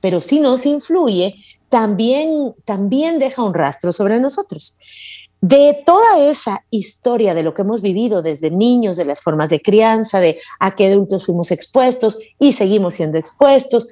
pero 0.00 0.20
sí 0.20 0.40
nos 0.40 0.66
influye, 0.66 1.34
también, 1.70 2.52
también 2.64 3.18
deja 3.18 3.42
un 3.42 3.54
rastro 3.54 3.92
sobre 3.92 4.18
nosotros. 4.18 4.74
De 5.40 5.82
toda 5.86 6.30
esa 6.30 6.64
historia 6.70 7.34
de 7.34 7.42
lo 7.42 7.54
que 7.54 7.62
hemos 7.62 7.82
vivido 7.82 8.22
desde 8.22 8.50
niños, 8.50 8.96
de 8.96 9.06
las 9.06 9.22
formas 9.22 9.48
de 9.48 9.62
crianza, 9.62 10.20
de 10.20 10.38
a 10.58 10.74
qué 10.74 10.88
adultos 10.88 11.26
fuimos 11.26 11.50
expuestos 11.50 12.20
y 12.38 12.52
seguimos 12.52 12.94
siendo 12.94 13.18
expuestos, 13.18 13.88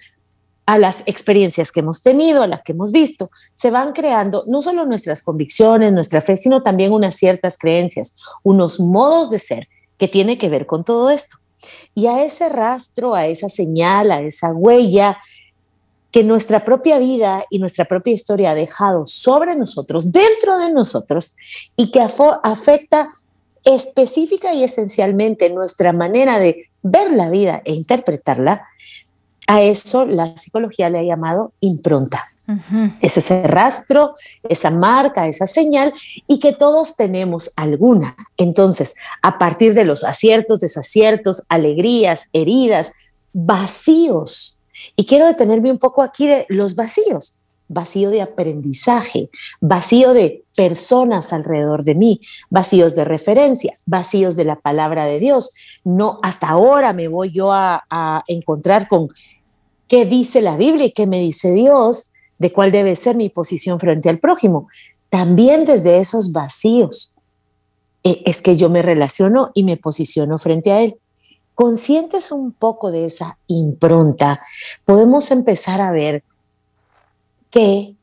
a 0.66 0.76
las 0.76 1.02
experiencias 1.06 1.72
que 1.72 1.80
hemos 1.80 2.02
tenido, 2.02 2.42
a 2.42 2.46
las 2.46 2.60
que 2.60 2.72
hemos 2.72 2.92
visto, 2.92 3.30
se 3.54 3.70
van 3.70 3.92
creando 3.92 4.44
no 4.46 4.60
solo 4.60 4.84
nuestras 4.84 5.22
convicciones, 5.22 5.94
nuestra 5.94 6.20
fe, 6.20 6.36
sino 6.36 6.62
también 6.62 6.92
unas 6.92 7.16
ciertas 7.16 7.56
creencias, 7.56 8.14
unos 8.42 8.78
modos 8.78 9.30
de 9.30 9.38
ser 9.38 9.68
que 9.96 10.08
tiene 10.08 10.36
que 10.36 10.50
ver 10.50 10.66
con 10.66 10.84
todo 10.84 11.08
esto. 11.08 11.38
Y 11.94 12.06
a 12.06 12.22
ese 12.22 12.50
rastro, 12.50 13.14
a 13.14 13.24
esa 13.24 13.48
señal, 13.48 14.12
a 14.12 14.20
esa 14.20 14.52
huella 14.52 15.16
que 16.18 16.24
nuestra 16.24 16.64
propia 16.64 16.98
vida 16.98 17.44
y 17.48 17.60
nuestra 17.60 17.84
propia 17.84 18.12
historia 18.12 18.50
ha 18.50 18.54
dejado 18.56 19.06
sobre 19.06 19.54
nosotros, 19.54 20.10
dentro 20.10 20.58
de 20.58 20.72
nosotros, 20.72 21.36
y 21.76 21.92
que 21.92 22.00
afecta 22.00 23.08
específica 23.64 24.52
y 24.52 24.64
esencialmente 24.64 25.48
nuestra 25.48 25.92
manera 25.92 26.40
de 26.40 26.70
ver 26.82 27.12
la 27.12 27.30
vida 27.30 27.62
e 27.64 27.72
interpretarla, 27.72 28.66
a 29.46 29.62
eso 29.62 30.06
la 30.06 30.36
psicología 30.36 30.90
le 30.90 30.98
ha 30.98 31.02
llamado 31.04 31.52
impronta. 31.60 32.32
Es 33.00 33.16
ese 33.16 33.46
rastro, 33.46 34.16
esa 34.42 34.70
marca, 34.70 35.28
esa 35.28 35.46
señal 35.46 35.94
y 36.26 36.40
que 36.40 36.52
todos 36.52 36.96
tenemos 36.96 37.52
alguna. 37.54 38.16
Entonces, 38.36 38.96
a 39.22 39.38
partir 39.38 39.72
de 39.72 39.84
los 39.84 40.02
aciertos, 40.02 40.58
desaciertos, 40.58 41.44
alegrías, 41.48 42.24
heridas, 42.32 42.94
vacíos. 43.32 44.57
Y 44.96 45.06
quiero 45.06 45.26
detenerme 45.26 45.70
un 45.70 45.78
poco 45.78 46.02
aquí 46.02 46.26
de 46.26 46.46
los 46.48 46.74
vacíos. 46.74 47.36
Vacío 47.70 48.08
de 48.08 48.22
aprendizaje, 48.22 49.28
vacío 49.60 50.14
de 50.14 50.44
personas 50.56 51.34
alrededor 51.34 51.84
de 51.84 51.94
mí, 51.94 52.20
vacíos 52.48 52.94
de 52.94 53.04
referencias, 53.04 53.82
vacíos 53.86 54.36
de 54.36 54.44
la 54.44 54.56
palabra 54.56 55.04
de 55.04 55.20
Dios. 55.20 55.52
No, 55.84 56.18
hasta 56.22 56.48
ahora 56.48 56.94
me 56.94 57.08
voy 57.08 57.30
yo 57.30 57.52
a, 57.52 57.84
encontrar 58.26 58.88
con 58.88 59.08
qué 59.86 60.06
dice 60.06 60.40
la 60.40 60.56
Biblia 60.56 60.86
y 60.86 60.92
qué 60.92 61.06
me 61.06 61.20
dice 61.20 61.52
Dios, 61.52 62.12
de 62.38 62.52
cuál 62.52 62.72
debe 62.72 62.96
ser 62.96 63.16
mi 63.16 63.28
posición 63.28 63.78
frente 63.80 64.08
al 64.08 64.18
prójimo. 64.18 64.68
También 65.10 65.64
desde 65.64 65.98
esos 65.98 66.32
vacíos 66.32 67.14
eh, 68.04 68.22
es 68.24 68.40
que 68.40 68.56
yo 68.56 68.70
me 68.70 68.82
relaciono 68.82 69.50
y 69.54 69.64
me 69.64 69.76
posiciono 69.76 70.38
frente 70.38 70.72
a 70.72 70.80
Él. 70.82 70.98
Conscientes 71.58 72.30
un 72.30 72.52
poco 72.52 72.92
de 72.92 73.06
esa 73.06 73.36
impronta, 73.48 74.40
podemos 74.84 75.32
empezar 75.32 75.80
a 75.80 75.90
ver 75.90 76.22
que 77.50 77.96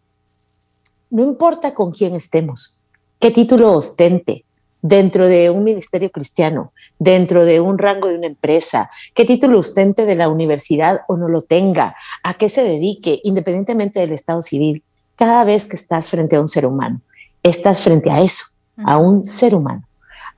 no 1.09 1.23
importa 1.23 1.73
con 1.73 1.93
quién 1.93 2.15
estemos, 2.15 2.81
qué 3.17 3.31
título 3.31 3.71
ostente, 3.71 4.43
dentro 4.81 5.25
de 5.25 5.49
un 5.51 5.63
ministerio 5.63 6.11
cristiano, 6.11 6.73
dentro 6.99 7.45
de 7.45 7.61
un 7.61 7.77
rango 7.77 8.09
de 8.09 8.17
una 8.17 8.27
empresa, 8.27 8.89
qué 9.13 9.23
título 9.23 9.59
ostente 9.59 10.05
de 10.05 10.15
la 10.15 10.27
universidad 10.27 11.05
o 11.07 11.15
no 11.15 11.29
lo 11.29 11.41
tenga, 11.41 11.95
a 12.23 12.33
qué 12.33 12.49
se 12.49 12.61
dedique, 12.61 13.21
independientemente 13.23 14.01
del 14.01 14.11
estado 14.11 14.41
civil, 14.41 14.83
cada 15.15 15.45
vez 15.45 15.67
que 15.67 15.77
estás 15.77 16.09
frente 16.09 16.35
a 16.35 16.41
un 16.41 16.49
ser 16.49 16.65
humano, 16.65 16.99
estás 17.41 17.79
frente 17.79 18.11
a 18.11 18.19
eso, 18.19 18.47
a 18.85 18.97
un 18.97 19.23
ser 19.23 19.55
humano, 19.55 19.87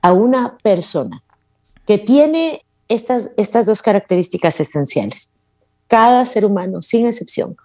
a 0.02 0.12
una 0.12 0.56
persona 0.62 1.20
que 1.84 1.98
tiene 1.98 2.62
estas, 2.88 3.30
estas 3.36 3.66
dos 3.66 3.82
características 3.82 4.60
esenciales. 4.60 5.32
Cada 5.86 6.24
ser 6.26 6.44
humano, 6.44 6.82
sin 6.82 7.06
excepción, 7.06 7.56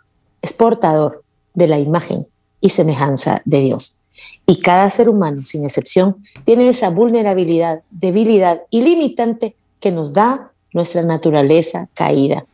es 0.41 0.53
portador 0.53 1.23
de 1.53 1.67
la 1.67 1.79
imagen 1.79 2.27
y 2.61 2.69
semejanza 2.69 3.41
de 3.45 3.59
Dios. 3.59 4.01
Y 4.45 4.61
cada 4.61 4.89
ser 4.89 5.09
humano, 5.09 5.43
sin 5.43 5.65
excepción, 5.65 6.23
tiene 6.45 6.67
esa 6.67 6.89
vulnerabilidad, 6.89 7.81
debilidad 7.91 8.61
y 8.69 8.81
limitante 8.81 9.55
que 9.79 9.91
nos 9.91 10.13
da 10.13 10.51
nuestra 10.73 11.03
naturaleza 11.03 11.89
caída, 11.93 12.45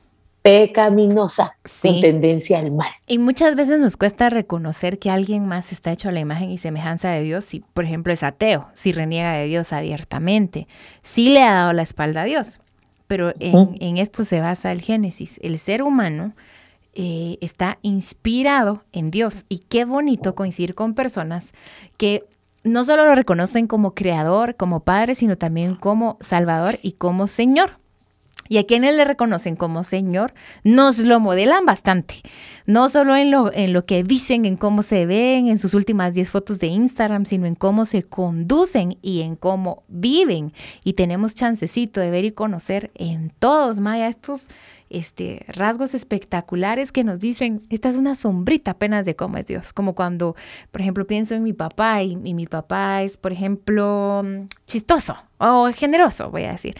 pecaminosa, 0.42 1.58
con 1.82 2.02
tendencia 2.02 2.60
al 2.60 2.72
mal. 2.72 2.90
Y 3.08 3.18
muchas 3.18 3.56
veces 3.56 3.80
nos 3.80 3.98
cuesta 3.98 4.30
reconocer 4.30 5.00
que 5.00 5.10
alguien 5.10 5.48
más 5.48 5.72
está 5.72 5.92
hecho 5.92 6.10
a 6.10 6.12
la 6.12 6.20
imagen 6.20 6.50
y 6.52 6.58
semejanza 6.58 7.10
de 7.10 7.24
Dios, 7.24 7.46
si 7.46 7.60
por 7.60 7.86
ejemplo 7.86 8.14
es 8.14 8.24
ateo, 8.24 8.70
si 8.74 8.92
reniega 8.92 9.34
de 9.34 9.46
Dios 9.46 9.74
abiertamente, 9.74 10.68
si 11.04 11.30
le 11.30 11.44
ha 11.44 11.54
dado 11.54 11.74
la 11.74 11.82
espalda 11.82 12.22
a 12.22 12.26
Dios. 12.26 12.60
Pero 13.08 13.34
en, 13.40 13.76
en 13.80 13.98
esto 13.98 14.24
se 14.24 14.40
basa 14.40 14.72
el 14.72 14.82
Génesis. 14.82 15.40
El 15.42 15.58
ser 15.58 15.82
humano 15.82 16.36
eh, 16.94 17.38
está 17.42 17.80
inspirado 17.82 18.84
en 18.92 19.10
Dios. 19.10 19.46
Y 19.48 19.60
qué 19.60 19.86
bonito 19.86 20.36
coincidir 20.36 20.76
con 20.76 20.96
personas 20.96 21.54
que 21.98 22.26
no 22.64 22.84
solo 22.84 23.06
lo 23.06 23.16
reconocen 23.16 23.68
como 23.68 23.96
creador, 23.96 24.56
como 24.56 24.82
padre, 24.82 25.16
sino 25.16 25.38
también 25.38 25.76
como 25.76 26.18
salvador 26.20 26.76
y 26.82 26.94
como 26.94 27.28
Señor. 27.28 27.79
Y 28.50 28.58
a 28.58 28.66
quienes 28.66 28.96
le 28.96 29.06
reconocen 29.06 29.56
como 29.56 29.84
Señor, 29.84 30.34
nos 30.64 30.98
lo 30.98 31.20
modelan 31.20 31.66
bastante. 31.66 32.16
No 32.66 32.90
solo 32.90 33.16
en 33.16 33.30
lo, 33.30 33.54
en 33.54 33.74
lo 33.74 33.86
que 33.86 34.04
dicen, 34.04 34.46
en 34.46 34.58
cómo 34.58 34.82
se 34.82 35.06
ven, 35.06 35.48
en 35.48 35.60
sus 35.60 35.76
últimas 35.76 36.16
10 36.16 36.30
fotos 36.30 36.60
de 36.60 36.68
Instagram, 36.68 37.26
sino 37.26 37.46
en 37.46 37.54
cómo 37.54 37.86
se 37.86 38.04
conducen 38.04 38.98
y 39.04 39.22
en 39.22 39.36
cómo 39.36 39.84
viven. 39.88 40.52
Y 40.84 40.94
tenemos 40.94 41.36
chancecito 41.36 42.02
de 42.02 42.10
ver 42.10 42.26
y 42.26 42.32
conocer 42.32 42.92
en 42.96 43.32
todos, 43.38 43.80
Maya, 43.80 44.08
estos 44.08 44.48
este, 44.90 45.46
rasgos 45.48 45.94
espectaculares 45.94 46.92
que 46.92 47.04
nos 47.04 47.20
dicen, 47.20 47.62
esta 47.70 47.90
es 47.90 47.96
una 47.96 48.16
sombrita 48.16 48.72
apenas 48.72 49.06
de 49.06 49.16
cómo 49.16 49.38
es 49.38 49.46
Dios. 49.46 49.74
Como 49.74 49.94
cuando, 49.94 50.36
por 50.72 50.82
ejemplo, 50.82 51.06
pienso 51.06 51.36
en 51.36 51.44
mi 51.44 51.54
papá 51.54 52.02
y, 52.02 52.16
mi 52.16 52.48
papá 52.48 53.04
es, 53.04 53.18
por 53.18 53.32
ejemplo, 53.32 54.24
chistoso 54.66 55.16
o 55.38 55.72
generoso, 55.72 56.32
voy 56.32 56.44
a 56.46 56.54
decir. 56.54 56.76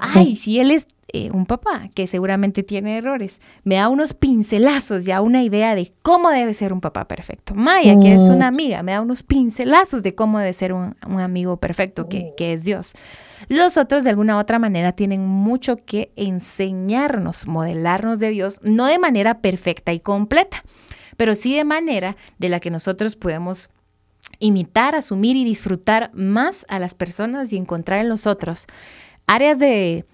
Ay, 0.00 0.36
si 0.36 0.60
él 0.60 0.70
es 0.70 0.86
eh, 1.10 1.30
un 1.32 1.46
papá 1.46 1.72
que 1.94 2.06
seguramente 2.06 2.62
tiene 2.62 2.98
errores, 2.98 3.40
me 3.64 3.76
da 3.76 3.88
unos 3.88 4.12
pincelazos, 4.12 5.06
ya 5.06 5.22
una 5.22 5.42
idea 5.42 5.74
de 5.74 5.90
cómo 6.02 6.28
debe 6.28 6.52
ser 6.52 6.72
un 6.72 6.82
papá 6.82 7.08
perfecto. 7.08 7.54
Maya, 7.54 7.98
que 7.98 8.12
es 8.12 8.20
una 8.20 8.50
mm. 8.50 8.54
amiga, 8.54 8.82
me 8.82 8.92
da 8.92 9.00
unos 9.00 9.22
pincelazos 9.22 10.02
de 10.02 10.14
cómo 10.14 10.38
debe 10.38 10.52
ser 10.52 10.74
un, 10.74 10.94
amigo 11.00 11.56
perfecto, 11.56 12.10
que, 12.10 12.34
que 12.36 12.52
es 12.52 12.62
Dios. 12.62 12.92
Los 13.48 13.78
otros 13.78 14.04
de 14.04 14.10
alguna 14.10 14.36
u 14.36 14.40
otra 14.40 14.58
manera 14.58 14.92
tienen 14.92 15.26
mucho 15.26 15.76
que 15.76 16.12
enseñarnos, 16.16 17.46
modelarnos 17.46 18.18
de 18.18 18.28
Dios, 18.28 18.60
no 18.62 18.84
de 18.84 18.98
manera 18.98 19.40
perfecta 19.40 19.94
y 19.94 20.00
completa, 20.00 20.60
pero 21.16 21.34
sí 21.34 21.56
de 21.56 21.64
manera 21.64 22.10
de 22.38 22.48
la 22.50 22.60
que 22.60 22.68
nosotros 22.68 23.16
podemos 23.16 23.70
imitar, 24.40 24.94
asumir 24.94 25.36
y 25.36 25.44
disfrutar 25.44 26.10
más 26.12 26.66
a 26.68 26.78
las 26.78 26.92
personas 26.92 27.50
y 27.52 27.56
encontrar 27.56 28.00
en 28.00 28.10
los 28.10 28.26
otros 28.26 28.66
áreas 29.26 29.58
de 29.58 30.04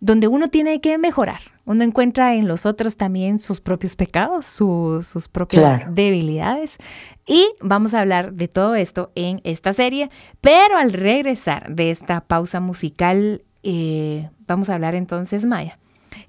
donde 0.00 0.28
uno 0.28 0.48
tiene 0.48 0.80
que 0.80 0.98
mejorar. 0.98 1.40
Uno 1.64 1.84
encuentra 1.84 2.34
en 2.34 2.48
los 2.48 2.66
otros 2.66 2.96
también 2.96 3.38
sus 3.38 3.60
propios 3.60 3.96
pecados, 3.96 4.46
sus 4.46 5.28
propias 5.28 5.94
debilidades. 5.94 6.78
Y 7.26 7.46
vamos 7.60 7.94
a 7.94 8.00
hablar 8.00 8.32
de 8.32 8.48
todo 8.48 8.74
esto 8.74 9.12
en 9.14 9.40
esta 9.44 9.72
serie. 9.72 10.10
Pero 10.40 10.76
al 10.76 10.92
regresar 10.92 11.74
de 11.74 11.90
esta 11.90 12.22
pausa 12.22 12.60
musical, 12.60 13.44
eh, 13.62 14.30
vamos 14.46 14.70
a 14.70 14.74
hablar 14.74 14.94
entonces, 14.94 15.44
Maya. 15.44 15.78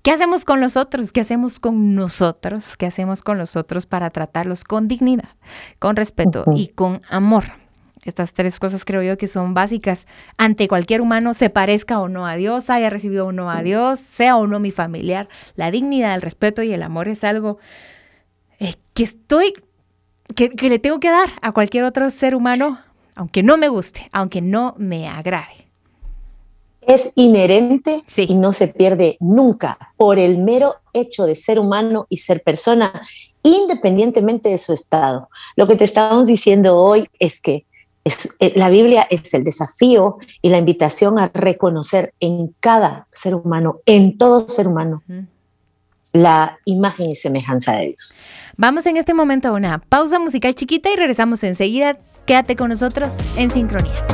¿Qué 0.03 0.11
hacemos 0.11 0.45
con 0.45 0.59
los 0.59 0.77
otros? 0.77 1.11
¿Qué 1.11 1.21
hacemos 1.21 1.59
con 1.59 1.95
nosotros? 1.95 2.75
¿Qué 2.77 2.85
hacemos 2.85 3.21
con 3.21 3.37
los 3.37 3.55
otros 3.55 3.85
para 3.85 4.09
tratarlos 4.09 4.63
con 4.63 4.87
dignidad, 4.87 5.29
con 5.79 5.95
respeto 5.95 6.43
y 6.55 6.67
con 6.69 7.01
amor? 7.09 7.60
Estas 8.03 8.33
tres 8.33 8.59
cosas 8.59 8.83
creo 8.83 9.03
yo 9.03 9.17
que 9.17 9.27
son 9.27 9.53
básicas 9.53 10.07
ante 10.37 10.67
cualquier 10.67 11.01
humano, 11.01 11.35
se 11.35 11.51
parezca 11.51 11.99
o 11.99 12.07
no 12.07 12.25
a 12.25 12.35
Dios, 12.35 12.71
haya 12.71 12.89
recibido 12.89 13.27
o 13.27 13.31
no 13.31 13.51
a 13.51 13.61
Dios, 13.61 13.99
sea 13.99 14.37
o 14.37 14.47
no 14.47 14.59
mi 14.59 14.71
familiar. 14.71 15.29
La 15.55 15.69
dignidad, 15.69 16.15
el 16.15 16.21
respeto 16.21 16.63
y 16.63 16.73
el 16.73 16.81
amor 16.81 17.07
es 17.07 17.23
algo 17.23 17.59
eh, 18.59 18.73
que 18.95 19.03
estoy, 19.03 19.53
que, 20.35 20.49
le 20.49 20.79
tengo 20.79 20.99
que 20.99 21.11
dar 21.11 21.29
a 21.43 21.51
cualquier 21.51 21.83
otro 21.83 22.09
ser 22.09 22.33
humano, 22.33 22.79
aunque 23.13 23.43
no 23.43 23.57
me 23.57 23.67
guste, 23.67 24.09
aunque 24.11 24.41
no 24.41 24.73
me 24.79 25.07
agrade. 25.07 25.69
Es 26.81 27.13
inherente 27.15 28.01
y 28.17 28.33
no 28.33 28.51
se 28.51 28.67
pierde 28.67 29.17
nunca 29.19 29.93
por 29.95 30.17
el 30.17 30.39
mero 30.39 30.77
hecho 30.93 31.25
de 31.25 31.35
ser 31.35 31.59
humano 31.59 32.07
y 32.09 32.17
ser 32.17 32.41
persona, 32.41 32.91
independientemente 33.43 34.49
de 34.49 34.57
su 34.57 34.73
estado. 34.73 35.29
Lo 35.55 35.67
que 35.67 35.75
te 35.75 35.83
estamos 35.83 36.25
diciendo 36.25 36.77
hoy 36.77 37.07
es 37.19 37.39
que 37.39 37.67
eh, 38.03 38.53
la 38.55 38.69
Biblia 38.69 39.05
es 39.09 39.33
el 39.33 39.43
desafío 39.43 40.17
y 40.41 40.49
la 40.49 40.57
invitación 40.57 41.19
a 41.19 41.29
reconocer 41.33 42.13
en 42.19 42.55
cada 42.59 43.07
ser 43.11 43.35
humano, 43.35 43.77
en 43.85 44.17
todo 44.17 44.47
ser 44.49 44.67
humano, 44.67 45.03
la 46.13 46.59
imagen 46.65 47.09
y 47.11 47.15
semejanza 47.15 47.73
de 47.73 47.87
Dios. 47.87 48.37
Vamos 48.57 48.85
en 48.85 48.97
este 48.97 49.13
momento 49.13 49.49
a 49.49 49.51
una 49.51 49.79
pausa 49.79 50.19
musical 50.19 50.55
chiquita 50.55 50.91
y 50.91 50.95
regresamos 50.95 51.43
enseguida. 51.43 51.99
Quédate 52.25 52.55
con 52.55 52.69
nosotros 52.69 53.17
en 53.37 53.51
sincronía. 53.51 54.05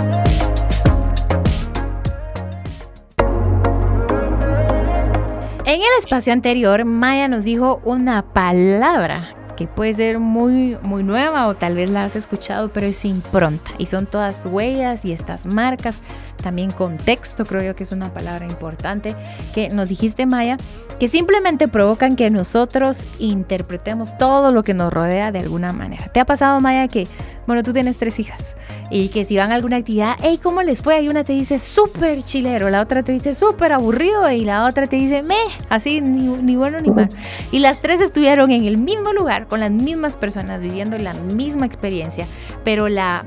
En 5.65 5.82
el 5.82 6.00
espacio 6.00 6.34
anterior, 6.34 6.86
Maya 6.86 7.27
nos 7.27 7.44
dijo 7.44 7.82
una 7.84 8.34
palabra 8.34 9.47
que 9.58 9.68
puede 9.68 9.94
ser 9.94 10.20
muy, 10.20 10.78
muy 10.84 11.04
nueva 11.04 11.48
o 11.48 11.56
tal 11.56 11.76
vez 11.76 11.90
la 11.90 12.06
has 12.06 12.16
escuchado, 12.16 12.70
pero 12.70 12.86
es 12.86 13.04
impronta. 13.04 13.72
Y 13.78 13.88
son 13.88 14.06
todas 14.06 14.46
huellas 14.46 15.04
y 15.04 15.12
estas 15.12 15.46
marcas, 15.46 16.02
también 16.41 16.72
contexto, 16.72 17.46
creo 17.46 17.62
yo 17.62 17.75
que 17.75 17.84
es 17.84 17.91
una 17.91 18.13
palabra 18.13 18.46
importante 18.46 19.15
que 19.53 19.70
nos 19.70 19.89
dijiste 19.89 20.25
Maya, 20.25 20.58
que 21.00 21.08
simplemente 21.10 21.67
provocan 21.67 22.15
que 22.15 22.29
nosotros 22.29 23.03
interpretemos 23.20 24.17
todo 24.17 24.51
lo 24.51 24.63
que 24.63 24.74
nos 24.74 24.91
rodea 24.91 25.32
de 25.32 25.39
alguna 25.39 25.74
manera. 25.74 26.08
¿Te 26.08 26.20
ha 26.20 26.25
pasado 26.25 26.60
Maya 26.60 26.88
que, 26.88 27.08
bueno, 27.46 27.63
tú 27.63 27.74
tienes 27.74 27.98
tres 27.98 28.20
hijas 28.20 28.56
y 28.89 29.10
que 29.10 29.25
si 29.25 29.38
van 29.38 29.51
a 29.51 29.56
alguna 29.56 29.77
actividad, 29.77 30.15
hey, 30.22 30.39
¿cómo 30.41 30.63
les 30.63 30.82
fue? 30.82 31.01
Y 31.01 31.10
una 31.10 31.24
te 31.24 31.34
dice 31.34 31.60
súper 31.60 32.24
chilero, 32.24 32.70
la 32.70 32.82
otra 32.82 33.03
te 33.03 33.12
dice 33.12 33.34
súper 33.34 33.74
aburrido 33.74 34.29
y 34.32 34.46
la 34.46 34.65
otra 34.65 34.88
te 34.88 34.96
dice, 34.96 35.24
me, 35.24 35.36
así, 35.70 36.01
ni, 36.01 36.27
ni 36.27 36.56
bueno 36.56 36.79
ni 36.79 36.94
mal. 36.94 37.10
Y 37.51 37.60
las 37.60 37.82
tres 37.82 38.01
estuvieron 38.01 38.51
en 38.51 38.65
el 38.65 38.77
mismo 38.77 39.13
lugar, 39.13 39.48
con 39.48 39.60
las 39.60 39.72
mismas 39.72 40.15
personas, 40.15 40.62
viviendo 40.62 40.98
la 40.98 41.13
misma 41.13 41.65
experiencia, 41.65 42.25
pero 42.63 42.88
la 42.88 43.25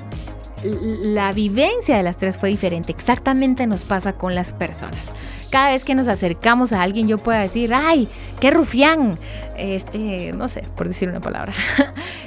la 0.62 1.32
vivencia 1.32 1.96
de 1.96 2.02
las 2.02 2.16
tres 2.16 2.38
fue 2.38 2.50
diferente. 2.50 2.92
Exactamente 2.92 3.66
nos 3.66 3.82
pasa 3.82 4.14
con 4.14 4.34
las 4.34 4.52
personas. 4.52 5.50
Cada 5.52 5.70
vez 5.70 5.84
que 5.84 5.94
nos 5.94 6.08
acercamos 6.08 6.72
a 6.72 6.82
alguien, 6.82 7.08
yo 7.08 7.18
puedo 7.18 7.40
decir, 7.40 7.70
ay, 7.74 8.08
qué 8.40 8.50
rufián. 8.50 9.18
Este, 9.56 10.32
no 10.32 10.48
sé, 10.48 10.62
por 10.76 10.88
decir 10.88 11.08
una 11.08 11.20
palabra. 11.20 11.54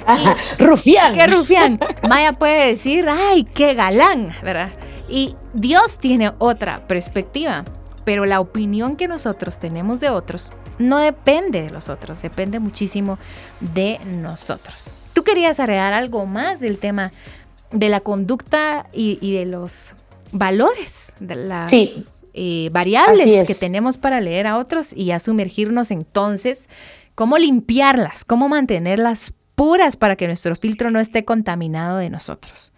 rufián. 0.58 1.14
Qué 1.14 1.26
rufián. 1.26 1.78
Maya 2.08 2.32
puede 2.32 2.68
decir, 2.68 3.08
ay, 3.08 3.44
qué 3.44 3.74
galán, 3.74 4.34
¿verdad? 4.42 4.70
Y 5.08 5.36
Dios 5.52 5.98
tiene 5.98 6.32
otra 6.38 6.86
perspectiva, 6.86 7.64
pero 8.04 8.24
la 8.24 8.40
opinión 8.40 8.96
que 8.96 9.08
nosotros 9.08 9.58
tenemos 9.58 10.00
de 10.00 10.10
otros 10.10 10.52
no 10.78 10.98
depende 10.98 11.62
de 11.62 11.70
los 11.70 11.88
otros, 11.88 12.20
depende 12.22 12.58
muchísimo 12.58 13.18
de 13.60 14.00
nosotros. 14.04 14.92
¿Tú 15.12 15.22
querías 15.22 15.60
agregar 15.60 15.92
algo 15.92 16.26
más 16.26 16.58
del 16.58 16.78
tema 16.78 17.12
de 17.74 17.88
la 17.88 18.00
conducta 18.00 18.88
y, 18.92 19.32
de 19.32 19.44
los 19.44 19.94
valores, 20.32 21.12
de 21.20 21.36
las 21.36 21.72
eh, 22.32 22.68
variables 22.72 23.46
que 23.46 23.54
tenemos 23.54 23.98
para 23.98 24.20
leer 24.20 24.46
a 24.46 24.58
otros 24.58 24.92
y 24.94 25.10
a 25.10 25.18
sumergirnos 25.18 25.90
entonces, 25.90 26.68
cómo 27.14 27.36
limpiarlas, 27.36 28.24
cómo 28.24 28.48
mantenerlas 28.48 29.32
puras 29.54 29.96
para 29.96 30.16
que 30.16 30.26
nuestro 30.26 30.56
filtro 30.56 30.90
no 30.90 31.00
esté 31.00 31.24
contaminado 31.24 31.98
de 31.98 32.10
nosotros. 32.10 32.72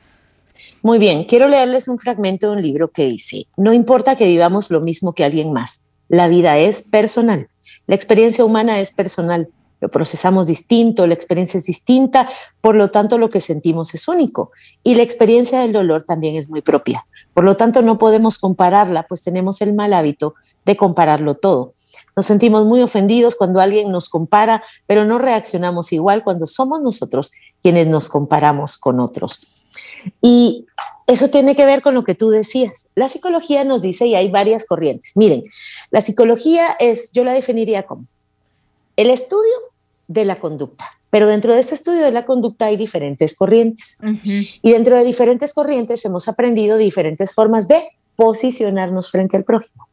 Muy 0.82 0.98
bien, 0.98 1.24
quiero 1.24 1.48
leerles 1.48 1.88
un 1.88 1.98
fragmento 1.98 2.48
de 2.48 2.56
un 2.56 2.62
libro 2.62 2.90
que 2.90 3.04
dice, 3.04 3.46
no 3.58 3.74
importa 3.74 4.16
que 4.16 4.26
vivamos 4.26 4.70
lo 4.70 4.80
mismo 4.80 5.12
que 5.12 5.24
alguien 5.24 5.52
más, 5.52 5.84
la 6.08 6.28
vida 6.28 6.58
es 6.58 6.82
personal, 6.82 7.48
la 7.86 7.94
experiencia 7.94 8.44
humana 8.44 8.80
es 8.80 8.92
personal, 8.92 9.48
lo 9.80 9.90
procesamos 9.90 10.46
distinto, 10.46 11.06
la 11.06 11.14
experiencia 11.14 11.58
es 11.58 11.64
distinta, 11.64 12.28
por 12.60 12.74
lo 12.74 12.90
tanto 12.90 13.18
lo 13.18 13.28
que 13.28 13.40
sentimos 13.40 13.94
es 13.94 14.08
único 14.08 14.50
y 14.82 14.94
la 14.94 15.02
experiencia 15.02 15.60
del 15.60 15.72
dolor 15.72 16.02
también 16.02 16.36
es 16.36 16.48
muy 16.48 16.62
propia. 16.62 17.06
Por 17.34 17.44
lo 17.44 17.56
tanto 17.56 17.82
no 17.82 17.98
podemos 17.98 18.38
compararla, 18.38 19.06
pues 19.06 19.22
tenemos 19.22 19.60
el 19.60 19.74
mal 19.74 19.92
hábito 19.92 20.34
de 20.64 20.76
compararlo 20.76 21.36
todo. 21.36 21.74
Nos 22.16 22.24
sentimos 22.24 22.64
muy 22.64 22.80
ofendidos 22.80 23.36
cuando 23.36 23.60
alguien 23.60 23.90
nos 23.90 24.08
compara, 24.08 24.62
pero 24.86 25.04
no 25.04 25.18
reaccionamos 25.18 25.92
igual 25.92 26.24
cuando 26.24 26.46
somos 26.46 26.80
nosotros 26.80 27.32
quienes 27.62 27.86
nos 27.86 28.08
comparamos 28.08 28.78
con 28.78 29.00
otros. 29.00 29.46
Y 30.22 30.66
eso 31.06 31.28
tiene 31.28 31.54
que 31.54 31.66
ver 31.66 31.82
con 31.82 31.94
lo 31.94 32.04
que 32.04 32.14
tú 32.14 32.30
decías. 32.30 32.88
La 32.94 33.08
psicología 33.08 33.64
nos 33.64 33.82
dice, 33.82 34.06
y 34.06 34.14
hay 34.14 34.30
varias 34.30 34.66
corrientes. 34.66 35.12
Miren, 35.16 35.42
la 35.90 36.00
psicología 36.00 36.68
es, 36.80 37.12
yo 37.12 37.22
la 37.22 37.32
definiría 37.32 37.82
como 37.82 38.06
el 38.96 39.10
estudio 39.10 39.54
de 40.08 40.24
la 40.24 40.36
conducta. 40.36 40.84
Pero 41.10 41.26
dentro 41.26 41.54
de 41.54 41.60
ese 41.60 41.74
estudio 41.74 42.02
de 42.02 42.10
la 42.10 42.26
conducta 42.26 42.66
hay 42.66 42.76
diferentes 42.76 43.36
corrientes. 43.36 43.98
Y 44.62 44.72
dentro 44.72 44.96
de 44.96 45.04
diferentes 45.04 45.54
corrientes 45.54 46.04
hemos 46.04 46.28
aprendido 46.28 46.76
diferentes 46.76 47.34
formas 47.34 47.68
de 47.68 47.82
posicionarnos 48.16 49.10
frente 49.10 49.36
al 49.36 49.44
prójimo. 49.44 49.88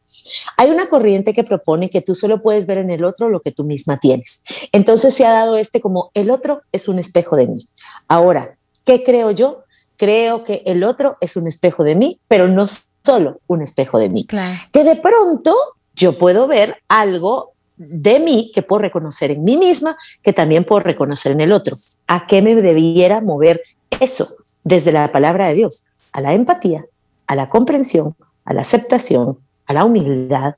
Hay 0.56 0.70
una 0.70 0.88
corriente 0.88 1.32
que 1.32 1.44
propone 1.44 1.90
que 1.90 2.00
tú 2.00 2.14
solo 2.14 2.42
puedes 2.42 2.66
ver 2.66 2.78
en 2.78 2.90
el 2.90 3.04
otro 3.04 3.28
lo 3.28 3.40
que 3.40 3.52
tú 3.52 3.64
misma 3.64 3.98
tienes. 3.98 4.42
Entonces 4.72 5.14
se 5.14 5.24
ha 5.24 5.32
dado 5.32 5.56
este 5.56 5.80
como 5.80 6.10
el 6.14 6.30
otro 6.30 6.62
es 6.72 6.88
un 6.88 6.98
espejo 6.98 7.36
de 7.36 7.46
mí. 7.46 7.68
Ahora, 8.08 8.56
¿qué 8.84 9.02
creo 9.02 9.30
yo? 9.30 9.64
Creo 9.96 10.44
que 10.44 10.62
el 10.66 10.84
otro 10.84 11.16
es 11.20 11.36
un 11.36 11.46
espejo 11.46 11.84
de 11.84 11.94
mí, 11.94 12.20
pero 12.28 12.48
no 12.48 12.66
solo 13.04 13.40
un 13.46 13.62
espejo 13.62 13.98
de 13.98 14.08
mí. 14.08 14.26
Que 14.72 14.84
de 14.84 14.96
pronto 14.96 15.54
yo 15.94 16.18
puedo 16.18 16.46
ver 16.46 16.76
algo 16.88 17.53
de 17.76 18.20
mí 18.20 18.50
que 18.54 18.62
puedo 18.62 18.80
reconocer 18.80 19.30
en 19.30 19.44
mí 19.44 19.56
misma, 19.56 19.96
que 20.22 20.32
también 20.32 20.64
puedo 20.64 20.80
reconocer 20.80 21.32
en 21.32 21.40
el 21.40 21.52
otro. 21.52 21.76
¿A 22.06 22.26
qué 22.26 22.42
me 22.42 22.54
debiera 22.54 23.20
mover 23.20 23.62
eso 24.00 24.28
desde 24.64 24.92
la 24.92 25.10
palabra 25.12 25.48
de 25.48 25.54
Dios? 25.54 25.84
A 26.12 26.20
la 26.20 26.34
empatía, 26.34 26.84
a 27.26 27.34
la 27.34 27.48
comprensión, 27.48 28.14
a 28.44 28.54
la 28.54 28.62
aceptación, 28.62 29.38
a 29.66 29.72
la 29.72 29.84
humildad. 29.84 30.54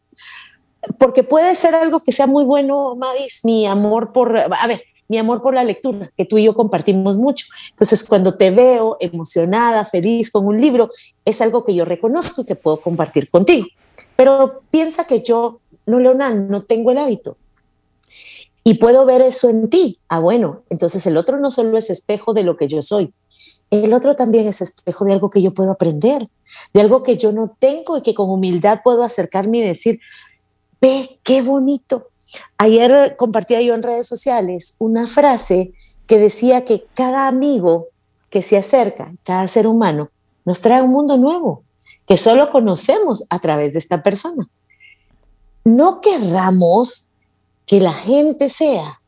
Porque 0.99 1.23
puede 1.23 1.55
ser 1.55 1.75
algo 1.75 2.01
que 2.01 2.13
sea 2.13 2.27
muy 2.27 2.45
bueno, 2.45 2.95
Madis, 2.97 3.45
mi 3.45 3.67
amor 3.67 4.13
por, 4.13 4.37
a 4.39 4.67
ver, 4.67 4.83
mi 5.09 5.19
amor 5.19 5.41
por 5.41 5.55
la 5.55 5.65
lectura, 5.65 6.11
que 6.17 6.25
tú 6.25 6.39
y 6.39 6.45
yo 6.45 6.55
compartimos 6.55 7.17
mucho. 7.17 7.47
Entonces, 7.71 8.05
cuando 8.05 8.37
te 8.37 8.51
veo 8.51 8.97
emocionada, 9.01 9.85
feliz 9.85 10.31
con 10.31 10.47
un 10.47 10.61
libro, 10.61 10.91
es 11.25 11.41
algo 11.41 11.65
que 11.65 11.75
yo 11.75 11.85
reconozco 11.85 12.43
y 12.43 12.47
que 12.47 12.57
puedo 12.57 12.81
compartir 12.81 13.31
contigo. 13.31 13.67
Pero 14.17 14.63
piensa 14.71 15.07
que 15.07 15.23
yo 15.23 15.61
no 15.87 16.01
leo 16.01 16.15
nada, 16.15 16.35
no 16.35 16.63
tengo 16.63 16.91
el 16.91 16.99
hábito. 16.99 17.37
Y 18.65 18.75
puedo 18.75 19.07
ver 19.07 19.23
eso 19.23 19.49
en 19.49 19.71
ti. 19.71 19.99
Ah, 20.09 20.19
bueno, 20.19 20.63
entonces 20.71 21.07
el 21.07 21.17
otro 21.17 21.39
no 21.39 21.51
solo 21.51 21.79
es 21.79 21.89
espejo 21.89 22.35
de 22.35 22.43
lo 22.43 22.57
que 22.57 22.69
yo 22.69 22.83
soy, 22.83 23.15
el 23.71 23.93
otro 23.95 24.15
también 24.15 24.47
es 24.47 24.61
espejo 24.61 25.05
de 25.05 25.13
algo 25.13 25.31
que 25.31 25.43
yo 25.43 25.53
puedo 25.53 25.73
aprender, 25.73 26.29
de 26.73 26.81
algo 26.81 27.03
que 27.03 27.17
yo 27.17 27.33
no 27.33 27.57
tengo 27.59 27.97
y 27.97 28.03
que 28.03 28.15
con 28.15 28.31
humildad 28.31 28.81
puedo 28.83 29.03
acercarme 29.03 29.59
y 29.59 29.63
decir, 29.63 30.01
ve, 30.81 31.19
qué 31.23 31.43
bonito. 31.43 32.09
Ayer 32.59 33.17
compartía 33.17 33.61
yo 33.63 33.75
en 33.75 33.83
redes 33.83 34.07
sociales 34.07 34.77
una 34.79 35.07
frase 35.07 35.73
que 36.07 36.19
decía 36.19 36.65
que 36.65 36.87
cada 36.95 37.27
amigo 37.27 37.89
que 38.31 38.43
se 38.43 38.57
acerca, 38.57 39.13
cada 39.25 39.49
ser 39.49 39.67
humano, 39.67 40.11
nos 40.45 40.61
trae 40.61 40.83
un 40.83 40.93
mundo 40.93 41.17
nuevo, 41.17 41.65
que 42.07 42.17
solo 42.17 42.53
conocemos 42.53 43.25
a 43.31 43.41
través 43.41 43.73
de 43.73 43.81
esta 43.81 44.03
persona 44.03 44.49
no 45.67 46.01
querramos 46.01 47.11
que 47.67 47.81
la 47.81 47.93
gente 47.93 48.51
sea 48.51 49.01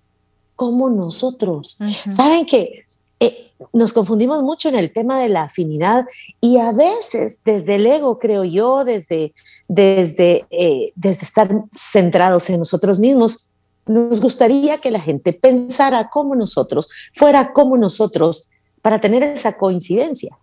como 0.56 0.90
nosotros. 0.90 1.78
Saben 2.10 2.46
que 2.46 2.84
eh, 3.20 3.38
nos 3.72 3.92
confundimos 3.92 4.42
mucho 4.42 4.68
en 4.68 4.74
el 4.74 4.92
tema 4.92 5.20
de 5.20 5.28
la 5.28 5.44
afinidad 5.44 6.04
y 6.40 6.58
a 6.58 6.72
veces 6.72 7.38
desde 7.44 7.76
el 7.76 7.86
ego, 7.86 8.18
creo 8.18 8.42
yo, 8.42 8.84
desde, 8.84 9.32
desde, 9.68 10.46
eh, 10.50 10.92
desde 10.96 11.26
estar 11.26 11.48
centrados 11.76 12.50
en 12.50 12.58
nosotros 12.58 12.98
mismos, 12.98 13.50
nos 13.86 14.20
gustaría 14.20 14.78
que 14.78 14.90
la 14.90 15.00
gente 15.00 15.32
pensara 15.32 16.10
como 16.10 16.34
nosotros, 16.34 16.88
fuera 17.14 17.52
como 17.52 17.76
nosotros, 17.76 18.48
para 18.82 19.00
tener 19.00 19.22
esa 19.22 19.56
coincidencia. 19.56 20.36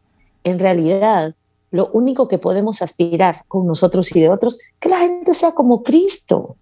En 0.46 0.60
realidad, 0.60 1.36
lo 1.76 1.90
único 1.94 2.28
que 2.28 2.38
podemos 2.38 2.82
aspirar 2.82 3.44
con 3.48 3.68
nosotros 3.68 4.16
y 4.16 4.22
de 4.22 4.30
otros, 4.30 4.60
que 4.80 4.90
la 4.90 5.00
gente 5.00 5.34
sea 5.34 5.52
como 5.52 5.84
Cristo. 5.84 6.56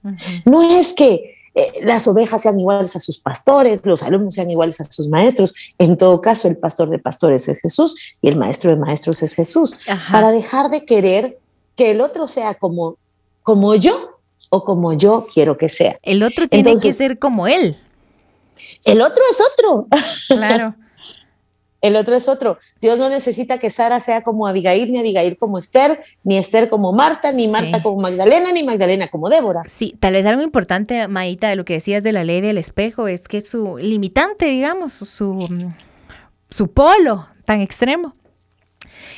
No 0.45 0.61
es 0.61 0.93
que 0.93 1.35
eh, 1.55 1.81
las 1.83 2.07
ovejas 2.07 2.41
sean 2.41 2.59
iguales 2.59 2.95
a 2.95 2.99
sus 2.99 3.19
pastores, 3.19 3.81
los 3.83 4.01
alumnos 4.01 4.33
sean 4.33 4.49
iguales 4.49 4.81
a 4.81 4.85
sus 4.85 5.07
maestros. 5.07 5.53
En 5.77 5.97
todo 5.97 6.19
caso, 6.19 6.47
el 6.47 6.57
pastor 6.57 6.89
de 6.89 6.97
pastores 6.97 7.47
es 7.47 7.61
Jesús 7.61 7.95
y 8.21 8.27
el 8.27 8.37
maestro 8.37 8.71
de 8.71 8.77
maestros 8.77 9.21
es 9.21 9.35
Jesús. 9.35 9.79
Para 10.11 10.31
dejar 10.31 10.71
de 10.71 10.83
querer 10.83 11.39
que 11.75 11.91
el 11.91 12.01
otro 12.01 12.27
sea 12.27 12.55
como, 12.55 12.97
como 13.43 13.75
yo 13.75 14.19
o 14.49 14.63
como 14.63 14.93
yo 14.93 15.25
quiero 15.31 15.57
que 15.57 15.69
sea. 15.69 15.97
El 16.01 16.23
otro 16.23 16.47
tiene 16.47 16.75
que 16.75 16.91
ser 16.91 17.19
como 17.19 17.47
él. 17.47 17.77
El 18.85 19.01
otro 19.01 19.23
es 19.29 19.39
otro. 19.41 19.87
Claro. 20.27 20.75
El 21.83 21.97
otro 21.97 22.15
es 22.15 22.29
otro. 22.29 22.57
Dios 22.79 22.97
no 22.97 23.09
necesita 23.09 23.57
que 23.57 23.69
Sara 23.69 23.99
sea 23.99 24.21
como 24.21 24.47
Abigail, 24.47 24.89
ni 24.89 24.99
Abigail 24.99 25.37
como 25.37 25.59
Esther, 25.59 26.01
ni 26.23 26.37
Esther 26.37 26.69
como 26.69 26.93
Marta, 26.93 27.33
ni 27.33 27.49
Marta 27.49 27.83
como 27.83 28.01
Magdalena, 28.01 28.53
ni 28.53 28.63
Magdalena 28.63 29.09
como 29.09 29.29
Débora. 29.29 29.63
Sí, 29.67 29.93
tal 29.99 30.13
vez 30.13 30.25
algo 30.25 30.41
importante, 30.41 31.09
Maíta, 31.09 31.49
de 31.49 31.57
lo 31.57 31.65
que 31.65 31.73
decías 31.73 32.01
de 32.01 32.13
la 32.13 32.23
ley 32.23 32.39
del 32.39 32.57
espejo, 32.57 33.09
es 33.09 33.27
que 33.27 33.41
su 33.41 33.77
limitante, 33.77 34.45
digamos, 34.45 34.93
su, 34.93 35.45
su 36.39 36.67
polo 36.69 37.27
tan 37.43 37.59
extremo, 37.59 38.15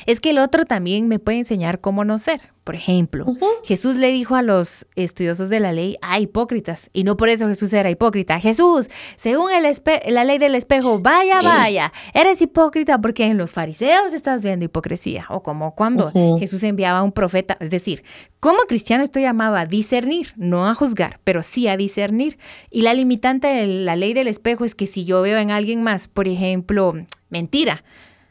es 0.06 0.20
que 0.20 0.30
el 0.30 0.38
otro 0.38 0.64
también 0.64 1.08
me 1.08 1.18
puede 1.18 1.38
enseñar 1.38 1.80
cómo 1.80 2.04
no 2.04 2.18
ser. 2.18 2.40
Por 2.66 2.74
ejemplo, 2.74 3.26
Jesús 3.64 3.94
le 3.94 4.10
dijo 4.10 4.34
a 4.34 4.42
los 4.42 4.88
estudiosos 4.96 5.50
de 5.50 5.60
la 5.60 5.72
ley, 5.72 5.98
ah, 6.02 6.18
hipócritas, 6.18 6.90
y 6.92 7.04
no 7.04 7.16
por 7.16 7.28
eso 7.28 7.46
Jesús 7.46 7.72
era 7.72 7.90
hipócrita. 7.90 8.40
Jesús, 8.40 8.88
según 9.14 9.52
el 9.52 9.64
la 10.08 10.24
ley 10.24 10.38
del 10.38 10.56
espejo, 10.56 10.98
vaya, 10.98 11.42
vaya, 11.42 11.92
eres 12.12 12.42
hipócrita 12.42 13.00
porque 13.00 13.24
en 13.24 13.38
los 13.38 13.52
fariseos 13.52 14.12
estás 14.12 14.42
viendo 14.42 14.64
hipocresía. 14.64 15.26
O 15.30 15.44
como 15.44 15.76
cuando 15.76 16.10
Jesús 16.40 16.64
enviaba 16.64 16.98
a 16.98 17.02
un 17.04 17.12
profeta, 17.12 17.56
es 17.60 17.70
decir, 17.70 18.02
como 18.40 18.58
cristiano 18.62 19.04
estoy 19.04 19.22
llamado 19.22 19.54
a 19.54 19.66
discernir, 19.66 20.32
no 20.34 20.66
a 20.66 20.74
juzgar, 20.74 21.20
pero 21.22 21.44
sí 21.44 21.68
a 21.68 21.76
discernir. 21.76 22.36
Y 22.68 22.82
la 22.82 22.94
limitante 22.94 23.46
de 23.46 23.66
la 23.68 23.94
ley 23.94 24.12
del 24.12 24.26
espejo 24.26 24.64
es 24.64 24.74
que 24.74 24.88
si 24.88 25.04
yo 25.04 25.22
veo 25.22 25.38
en 25.38 25.52
alguien 25.52 25.84
más, 25.84 26.08
por 26.08 26.26
ejemplo, 26.26 26.94
mentira, 27.30 27.84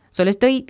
solo 0.09 0.29
estoy 0.29 0.67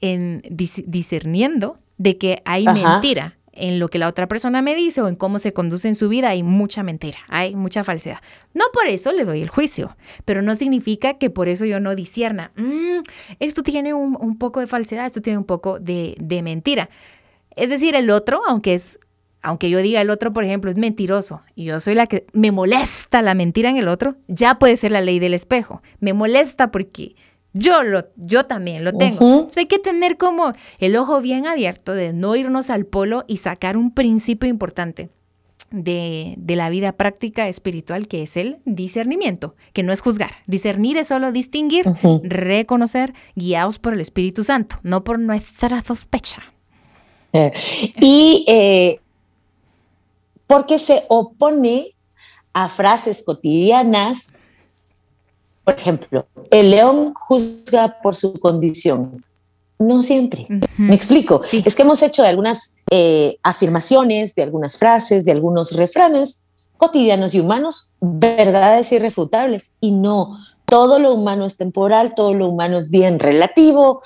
en 0.00 0.42
discerniendo 0.50 1.78
de 1.96 2.18
que 2.18 2.42
hay 2.44 2.64
mentira 2.64 3.38
en 3.52 3.78
lo 3.78 3.88
que 3.88 3.98
la 3.98 4.08
otra 4.08 4.28
persona 4.28 4.62
me 4.62 4.74
dice 4.74 5.02
o 5.02 5.08
en 5.08 5.16
cómo 5.16 5.38
se 5.38 5.52
conduce 5.52 5.88
en 5.88 5.94
su 5.94 6.08
vida, 6.08 6.28
hay 6.28 6.42
mucha 6.42 6.82
mentira, 6.82 7.18
hay 7.28 7.56
mucha 7.56 7.84
falsedad. 7.84 8.18
No 8.54 8.64
por 8.72 8.86
eso 8.86 9.12
le 9.12 9.24
doy 9.24 9.42
el 9.42 9.48
juicio, 9.48 9.96
pero 10.24 10.42
no 10.42 10.54
significa 10.54 11.18
que 11.18 11.30
por 11.30 11.48
eso 11.48 11.64
yo 11.64 11.80
no 11.80 11.94
disierna, 11.94 12.52
mm, 12.56 13.02
esto 13.40 13.62
tiene 13.62 13.94
un, 13.94 14.38
poco 14.38 14.60
de 14.60 14.66
falsedad, 14.66 15.06
esto 15.06 15.20
tiene 15.20 15.38
un 15.38 15.44
poco 15.44 15.80
de, 15.80 16.14
de 16.20 16.42
mentira. 16.42 16.88
Es 17.56 17.70
decir, 17.70 17.96
el 17.96 18.10
otro, 18.10 18.42
aunque 18.46 18.74
es 18.74 19.00
aunque 19.40 19.70
yo 19.70 19.78
diga 19.78 20.00
el 20.00 20.10
otro, 20.10 20.32
por 20.32 20.44
ejemplo, 20.44 20.70
es 20.70 20.76
mentiroso 20.76 21.42
y 21.54 21.64
yo 21.64 21.78
soy 21.78 21.94
la 21.94 22.06
que 22.06 22.26
me 22.32 22.50
molesta 22.50 23.22
la 23.22 23.34
mentira 23.34 23.70
en 23.70 23.76
el 23.76 23.88
otro, 23.88 24.16
ya 24.26 24.58
puede 24.58 24.76
ser 24.76 24.92
la 24.92 25.00
ley 25.00 25.20
del 25.20 25.32
espejo. 25.32 25.80
Me 26.00 26.12
molesta 26.12 26.72
porque 26.72 27.14
yo, 27.58 27.82
lo, 27.82 28.06
yo 28.16 28.44
también 28.44 28.84
lo 28.84 28.92
tengo. 28.92 29.48
hay 29.56 29.66
que 29.66 29.78
tener 29.78 30.16
como 30.16 30.52
el 30.78 30.96
ojo 30.96 31.20
bien 31.20 31.46
abierto 31.46 31.92
de 31.92 32.12
no 32.12 32.36
irnos 32.36 32.70
al 32.70 32.86
polo 32.86 33.24
y 33.26 33.38
sacar 33.38 33.76
un 33.76 33.92
principio 33.92 34.48
importante 34.48 35.10
de, 35.70 36.36
la 36.46 36.70
vida 36.70 36.92
práctica 36.92 37.48
espiritual 37.48 38.08
que 38.08 38.22
es 38.22 38.36
el 38.36 38.58
discernimiento, 38.64 39.54
que 39.72 39.82
no 39.82 39.92
es 39.92 40.00
juzgar. 40.00 40.30
Discernir 40.46 40.96
es 40.96 41.08
solo 41.08 41.32
distinguir, 41.32 41.84
reconocer, 42.22 43.14
guiados 43.34 43.78
por 43.78 43.94
el 43.94 44.00
Espíritu 44.00 44.44
Santo, 44.44 44.76
no 44.82 45.04
por 45.04 45.18
nuestra 45.18 45.82
sospecha. 45.82 46.42
Eh, 47.32 47.52
y 48.00 48.44
eh, 48.48 49.00
porque 50.46 50.78
se 50.78 51.04
opone 51.08 51.94
a 52.54 52.68
frases 52.68 53.22
cotidianas 53.22 54.37
por 55.68 55.78
ejemplo, 55.78 56.26
el 56.50 56.70
león 56.70 57.12
juzga 57.14 57.98
por 58.02 58.16
su 58.16 58.32
condición. 58.40 59.22
No 59.78 60.02
siempre. 60.02 60.46
Me 60.78 60.94
explico. 60.94 61.42
Es 61.62 61.76
que 61.76 61.82
hemos 61.82 62.02
hecho 62.02 62.22
algunas 62.22 62.76
eh, 62.90 63.36
afirmaciones, 63.42 64.34
de 64.34 64.44
algunas 64.44 64.78
frases, 64.78 65.26
de 65.26 65.32
algunos 65.32 65.72
refranes 65.72 66.46
cotidianos 66.78 67.34
y 67.34 67.40
humanos, 67.40 67.90
verdades 68.00 68.90
irrefutables. 68.92 69.74
Y 69.78 69.90
no, 69.90 70.38
todo 70.64 70.98
lo 70.98 71.12
humano 71.12 71.44
es 71.44 71.58
temporal, 71.58 72.14
todo 72.14 72.32
lo 72.32 72.48
humano 72.48 72.78
es 72.78 72.88
bien 72.88 73.18
relativo. 73.18 74.00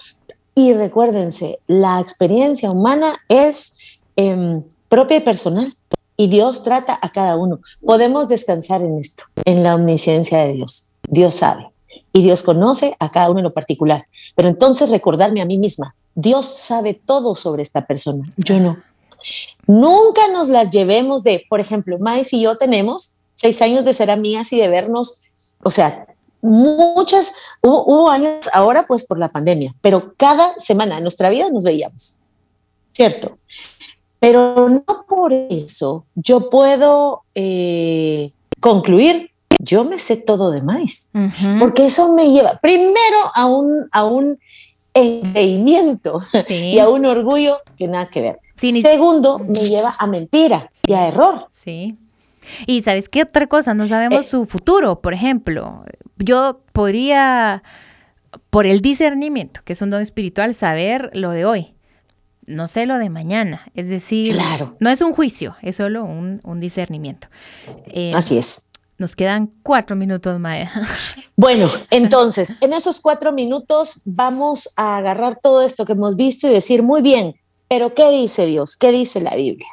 Y 0.56 0.72
recuérdense, 0.72 1.60
la 1.68 2.00
experiencia 2.00 2.72
humana 2.72 3.14
es 3.28 4.00
em, 4.16 4.64
propia 4.88 5.18
y 5.18 5.20
personal. 5.20 5.76
Y 6.16 6.26
Dios 6.26 6.64
trata 6.64 6.98
a 7.00 7.10
cada 7.10 7.36
uno. 7.36 7.60
Podemos 7.86 8.26
descansar 8.26 8.82
en 8.82 8.98
esto, 8.98 9.22
en 9.44 9.62
la 9.62 9.76
omnisciencia 9.76 10.38
de 10.38 10.54
Dios. 10.54 10.91
Dios 11.08 11.36
sabe 11.36 11.72
y 12.12 12.22
Dios 12.22 12.42
conoce 12.42 12.94
a 12.98 13.10
cada 13.10 13.30
uno 13.30 13.40
en 13.40 13.44
lo 13.44 13.54
particular. 13.54 14.06
Pero 14.34 14.48
entonces 14.48 14.90
recordarme 14.90 15.40
a 15.40 15.46
mí 15.46 15.58
misma, 15.58 15.94
Dios 16.14 16.46
sabe 16.46 16.94
todo 16.94 17.34
sobre 17.34 17.62
esta 17.62 17.86
persona, 17.86 18.30
yo 18.36 18.60
no. 18.60 18.78
Nunca 19.66 20.28
nos 20.32 20.48
las 20.48 20.70
llevemos 20.70 21.22
de, 21.22 21.46
por 21.48 21.60
ejemplo, 21.60 21.98
Mais 21.98 22.32
y 22.32 22.42
yo 22.42 22.56
tenemos 22.56 23.16
seis 23.34 23.62
años 23.62 23.84
de 23.84 23.94
ser 23.94 24.10
amigas 24.10 24.52
y 24.52 24.58
de 24.58 24.68
vernos, 24.68 25.24
o 25.62 25.70
sea, 25.70 26.06
muchas, 26.40 27.32
hubo, 27.62 28.10
años 28.10 28.48
ahora 28.52 28.84
pues 28.86 29.04
por 29.04 29.18
la 29.18 29.28
pandemia, 29.28 29.74
pero 29.80 30.14
cada 30.16 30.54
semana 30.58 30.98
en 30.98 31.02
nuestra 31.02 31.30
vida 31.30 31.48
nos 31.50 31.64
veíamos, 31.64 32.20
¿cierto? 32.90 33.38
Pero 34.18 34.68
no 34.68 35.06
por 35.08 35.32
eso 35.32 36.04
yo 36.14 36.50
puedo 36.50 37.22
eh, 37.34 38.32
concluir 38.60 39.31
yo 39.58 39.84
me 39.84 39.98
sé 39.98 40.16
todo 40.16 40.50
de 40.50 40.62
más, 40.62 41.10
porque 41.58 41.86
eso 41.86 42.14
me 42.14 42.30
lleva 42.30 42.58
primero 42.60 43.18
a 43.34 43.46
un, 43.46 43.88
a 43.92 44.04
un 44.04 44.38
engreimiento 44.94 46.18
y 46.48 46.78
a 46.78 46.88
un 46.88 47.06
orgullo 47.06 47.60
que 47.76 47.88
nada 47.88 48.06
que 48.06 48.20
ver. 48.20 48.40
Segundo, 48.56 49.38
me 49.38 49.54
lleva 49.54 49.92
a 49.98 50.06
mentira 50.06 50.70
y 50.86 50.92
a 50.92 51.08
error. 51.08 51.48
Sí. 51.50 51.94
Y 52.66 52.82
sabes 52.82 53.08
qué 53.08 53.22
otra 53.22 53.46
cosa, 53.46 53.74
no 53.74 53.86
sabemos 53.86 54.26
eh. 54.26 54.28
su 54.28 54.46
futuro, 54.46 55.00
por 55.00 55.14
ejemplo. 55.14 55.84
Yo 56.18 56.60
podría, 56.72 57.62
por 58.50 58.66
el 58.66 58.80
discernimiento, 58.80 59.60
que 59.64 59.72
es 59.72 59.82
un 59.82 59.90
don 59.90 60.02
espiritual, 60.02 60.54
saber 60.54 61.10
lo 61.14 61.30
de 61.30 61.44
hoy. 61.44 61.74
No 62.46 62.66
sé 62.68 62.86
lo 62.86 62.98
de 62.98 63.10
mañana. 63.10 63.70
Es 63.74 63.88
decir, 63.88 64.36
no 64.80 64.90
es 64.90 65.00
un 65.00 65.12
juicio, 65.12 65.56
es 65.62 65.76
solo 65.76 66.04
un, 66.04 66.60
discernimiento. 66.60 67.28
Eh, 67.86 68.12
Así 68.14 68.38
es. 68.38 68.66
Nos 68.98 69.16
quedan 69.16 69.52
cuatro 69.62 69.96
minutos, 69.96 70.38
Maya. 70.38 70.70
Bueno, 71.34 71.68
entonces, 71.90 72.56
en 72.60 72.72
esos 72.72 73.00
cuatro 73.00 73.32
minutos 73.32 74.02
vamos 74.04 74.68
a 74.76 74.98
agarrar 74.98 75.40
todo 75.42 75.62
esto 75.62 75.84
que 75.84 75.92
hemos 75.92 76.14
visto 76.14 76.46
y 76.46 76.50
decir, 76.50 76.82
muy 76.82 77.02
bien, 77.02 77.34
pero 77.68 77.94
¿qué 77.94 78.10
dice 78.10 78.44
Dios? 78.44 78.76
¿Qué 78.76 78.92
dice 78.92 79.20
la 79.20 79.34
Biblia? 79.34 79.66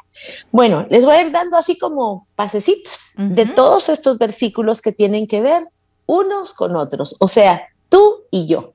Bueno, 0.50 0.86
les 0.88 1.04
voy 1.04 1.16
a 1.16 1.22
ir 1.22 1.30
dando 1.30 1.58
así 1.58 1.76
como 1.78 2.26
pasecitas 2.34 3.10
de 3.16 3.44
todos 3.44 3.90
estos 3.90 4.16
versículos 4.16 4.80
que 4.80 4.90
tienen 4.90 5.26
que 5.26 5.42
ver 5.42 5.68
unos 6.06 6.54
con 6.54 6.76
otros. 6.76 7.16
O 7.20 7.28
sea, 7.28 7.68
tú 7.90 8.22
y 8.30 8.46
yo, 8.46 8.72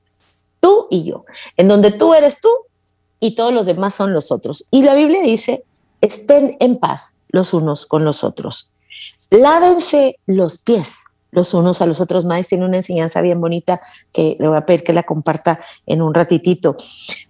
tú 0.60 0.86
y 0.90 1.04
yo, 1.04 1.24
en 1.56 1.66
donde 1.66 1.90
tú 1.90 2.14
eres 2.14 2.40
tú 2.40 2.48
y 3.18 3.34
todos 3.34 3.52
los 3.52 3.66
demás 3.66 3.94
son 3.94 4.12
los 4.12 4.30
otros. 4.30 4.68
Y 4.70 4.82
la 4.82 4.94
Biblia 4.94 5.20
dice, 5.22 5.64
estén 6.00 6.56
en 6.60 6.78
paz 6.78 7.16
los 7.28 7.52
unos 7.52 7.86
con 7.86 8.04
los 8.04 8.22
otros. 8.22 8.70
Lávense 9.30 10.18
los 10.26 10.58
pies 10.58 11.04
los 11.36 11.52
unos 11.54 11.82
a 11.82 11.86
los 11.86 12.00
otros. 12.00 12.24
Más 12.24 12.48
tiene 12.48 12.64
una 12.64 12.78
enseñanza 12.78 13.20
bien 13.20 13.40
bonita 13.40 13.80
que 14.12 14.36
le 14.40 14.48
voy 14.48 14.56
a 14.56 14.66
pedir 14.66 14.82
que 14.82 14.94
la 14.94 15.04
comparta 15.04 15.60
en 15.84 16.02
un 16.02 16.14
ratitito. 16.14 16.76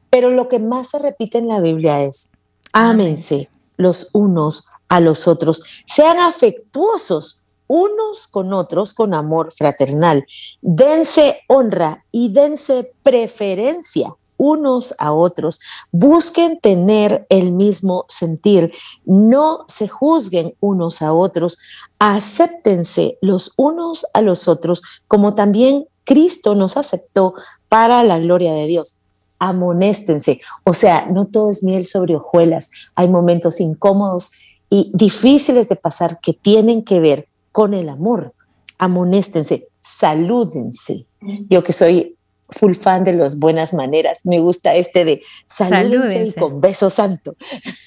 Pero 0.09 0.31
lo 0.31 0.49
que 0.49 0.61
más 0.61 0.91
se 0.91 1.01
repite 1.01 1.39
en 1.39 1.49
la 1.49 1.61
Biblia 1.61 2.03
es, 2.03 2.31
ámense 2.73 3.51
los 3.77 4.11
unos 4.15 4.69
a 4.89 5.01
los 5.01 5.27
otros, 5.27 5.83
sean 5.87 6.19
afectuosos 6.21 7.43
unos 7.67 8.29
con 8.29 8.53
otros 8.53 8.95
con 8.95 9.13
amor 9.13 9.53
fraternal, 9.53 10.25
dense 10.63 11.41
honra 11.49 12.05
y 12.13 12.33
dense 12.33 12.93
preferencia 13.03 14.15
unos 14.37 14.95
a 14.99 15.13
otros, 15.13 15.61
busquen 15.93 16.59
tener 16.61 17.27
el 17.29 17.53
mismo 17.53 18.05
sentir, 18.09 18.73
no 19.05 19.65
se 19.69 19.89
juzguen 19.89 20.55
unos 20.61 21.03
a 21.03 21.13
otros, 21.13 21.59
acéptense 21.99 23.19
los 23.21 23.53
unos 23.57 24.07
a 24.15 24.23
los 24.23 24.49
otros, 24.49 24.83
como 25.09 25.35
también 25.35 25.87
Cristo 26.05 26.55
nos 26.55 26.77
aceptó 26.77 27.35
para 27.69 28.03
la 28.05 28.19
gloria 28.19 28.55
de 28.55 28.67
Dios. 28.67 29.01
Amonéstense, 29.39 30.41
o 30.65 30.73
sea, 30.73 31.07
no 31.07 31.27
todo 31.27 31.51
es 31.51 31.63
miel 31.63 31.85
sobre 31.85 32.17
hojuelas, 32.17 32.71
hay 32.95 33.09
momentos 33.09 33.61
incómodos 33.61 34.33
y 34.71 34.91
difíciles 34.95 35.69
de 35.69 35.77
pasar 35.77 36.21
que 36.21 36.33
tienen 36.33 36.83
que 36.85 37.01
ver 37.01 37.29
con 37.53 37.75
el 37.75 37.89
amor. 37.89 38.35
Amonéstense, 38.79 39.69
salúdense. 39.81 41.07
Yo 41.49 41.63
que 41.63 41.73
soy 41.73 42.16
full 42.49 42.75
fan 42.75 43.05
de 43.05 43.13
las 43.13 43.39
buenas 43.39 43.75
maneras. 43.75 44.21
Me 44.25 44.41
gusta 44.41 44.75
este 44.75 45.05
de 45.05 45.23
salúdense, 45.47 46.39
con 46.39 46.61
beso 46.61 46.91
santo. 46.91 47.37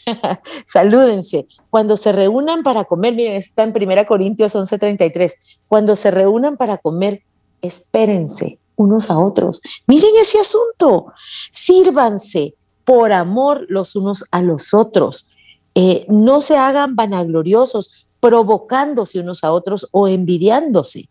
salúdense. 0.66 1.48
Cuando 1.70 1.98
se 1.98 2.12
reúnan 2.12 2.64
para 2.64 2.86
comer, 2.86 3.14
miren, 3.16 3.34
está 3.34 3.64
en 3.64 3.74
1 3.76 4.06
Corintios 4.06 4.56
11:33. 4.56 5.62
Cuando 5.68 5.96
se 5.96 6.12
reúnan 6.12 6.58
para 6.58 6.78
comer, 6.78 7.24
espérense 7.62 8.60
unos 8.76 9.10
a 9.10 9.20
otros. 9.20 9.62
Miren 9.88 10.12
ese 10.22 10.40
asunto. 10.40 11.08
Sírvanse 11.52 12.56
por 12.84 13.12
amor 13.12 13.66
los 13.70 13.96
unos 13.96 14.26
a 14.32 14.42
los 14.42 14.74
otros. 14.74 15.30
Eh, 15.76 16.06
no 16.10 16.42
se 16.42 16.58
hagan 16.58 16.96
vanagloriosos, 16.96 18.08
provocándose 18.20 19.20
unos 19.20 19.44
a 19.44 19.52
otros 19.52 19.88
o 19.92 20.08
envidiándose 20.08 21.10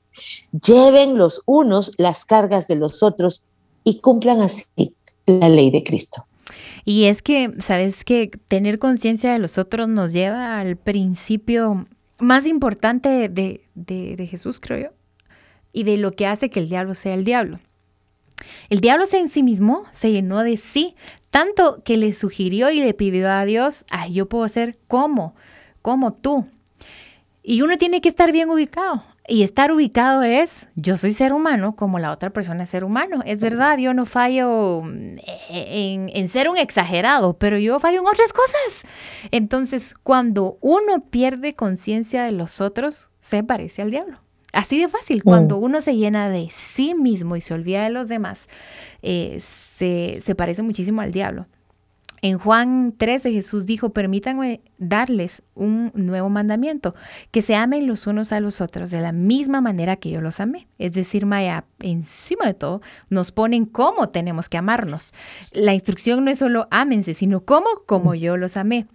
lleven 0.53 1.19
los 1.19 1.43
unos 1.47 1.93
las 1.99 2.25
cargas 2.25 2.69
de 2.69 2.77
los 2.77 3.03
otros 3.03 3.47
y 3.85 4.01
cumplan 4.01 4.41
así 4.41 4.95
la 5.27 5.49
ley 5.49 5.71
de 5.71 5.83
Cristo. 5.85 6.27
Y 6.85 7.05
es 7.05 7.23
que, 7.23 7.53
¿sabes 7.59 8.05
que 8.05 8.31
Tener 8.49 8.79
conciencia 8.79 9.33
de 9.33 9.39
los 9.39 9.59
otros 9.59 9.89
nos 9.89 10.13
lleva 10.13 10.59
al 10.59 10.77
principio 10.77 11.87
más 12.19 12.47
importante 12.47 13.29
de, 13.29 13.63
de, 13.75 14.27
Jesús, 14.27 14.61
creo 14.61 14.79
yo, 14.79 14.89
y 15.73 15.85
de 15.85 15.99
lo 15.99 16.13
que 16.13 16.27
hace 16.27 16.51
que 16.51 16.61
el 16.61 16.69
diablo 16.69 16.95
sea 16.95 17.15
el 17.15 17.25
diablo. 17.25 17.61
El 18.69 18.81
diablo 18.81 19.05
en 19.13 19.29
sí 19.29 19.43
mismo 19.43 19.85
se 19.93 20.13
llenó 20.13 20.43
de 20.43 20.57
sí, 20.57 20.95
tanto 21.31 21.83
que 21.85 21.97
le 21.97 22.15
sugirió 22.15 22.71
y 22.71 22.81
le 22.81 22.95
pidió 22.95 23.31
a 23.31 23.45
Dios, 23.45 23.85
ay, 23.91 24.15
yo 24.15 24.29
puedo 24.29 24.49
ser 24.49 24.79
como, 24.89 25.35
como 25.83 26.13
tú. 26.13 26.47
Y 27.43 27.63
uno 27.63 27.79
tiene 27.79 28.01
que 28.01 28.09
estar 28.09 28.33
bien 28.33 28.51
ubicado. 28.51 29.05
Y 29.31 29.43
estar 29.43 29.71
ubicado 29.71 30.23
es, 30.23 30.71
yo 30.75 30.97
soy 30.97 31.13
ser 31.13 31.35
humano 31.35 31.77
como 31.77 31.99
la 31.99 32.13
otra 32.13 32.31
persona 32.31 32.63
es 32.63 32.71
ser 32.71 32.83
humano. 32.83 33.23
Es 33.27 33.41
verdad, 33.41 33.77
yo 33.77 33.93
no 33.93 34.07
fallo 34.07 34.83
en, 34.89 35.21
en, 35.51 36.29
ser 36.29 36.49
un 36.49 36.57
exagerado, 36.57 37.37
pero 37.37 37.59
yo 37.59 37.79
fallo 37.79 38.01
en 38.01 38.07
otras 38.07 38.33
cosas. 38.33 38.91
Entonces, 39.31 39.95
cuando 40.03 40.57
uno 40.63 41.05
pierde 41.11 41.55
conciencia 41.55 42.25
de 42.25 42.33
los 42.33 42.63
otros, 42.63 43.11
se 43.21 43.45
parece 43.45 43.83
al 43.83 43.91
diablo. 43.91 44.19
Así 44.55 44.81
de 44.81 44.89
fácil, 44.89 45.23
cuando 45.23 45.61
mm. 45.61 45.63
uno 45.63 45.81
se 45.83 45.95
llena 45.95 46.31
de 46.31 46.49
sí 46.51 46.95
mismo 46.95 47.37
y 47.37 47.43
se 47.43 47.53
olvida 47.53 47.85
de 47.85 47.91
los 47.91 48.09
demás, 48.09 48.49
eh, 49.03 49.41
se, 49.43 49.99
se 49.99 50.35
parece 50.35 50.63
muchísimo 50.63 51.03
al 51.03 51.13
diablo. 51.13 51.45
En 52.23 52.39
Juan 52.39 52.95
13 52.97 53.33
Jesús 53.33 53.67
dijo, 53.67 53.91
permítanme 53.91 54.61
darles 54.79 55.43
un 55.55 55.93
nuevo 55.95 56.29
mandamiento, 56.29 56.95
que 57.31 57.43
se 57.43 57.55
amen 57.55 57.87
los 57.87 58.07
unos 58.07 58.33
a 58.33 58.41
los 58.41 58.61
otros 58.61 58.91
de 58.91 59.01
la 59.01 59.13
misma 59.13 59.61
manera 59.61 59.97
que 59.97 60.11
yo 60.11 60.21
los 60.21 60.41
amé. 60.41 60.69
Es 60.79 60.93
decir, 60.93 61.27
Maya, 61.27 61.65
encima 61.81 62.47
de 62.47 62.55
todo, 62.55 62.83
nos 63.09 63.33
ponen 63.33 63.67
cómo 63.67 64.09
tenemos 64.09 64.49
que 64.49 64.59
amarnos. 64.59 65.13
La 65.55 65.75
instrucción 65.75 66.25
no 66.25 66.31
es 66.31 66.39
solo 66.39 66.69
ámense, 66.71 67.15
sino 67.15 67.45
cómo, 67.45 67.67
como 67.87 68.15
yo 68.15 68.37
los 68.37 68.57
amé. 68.57 68.87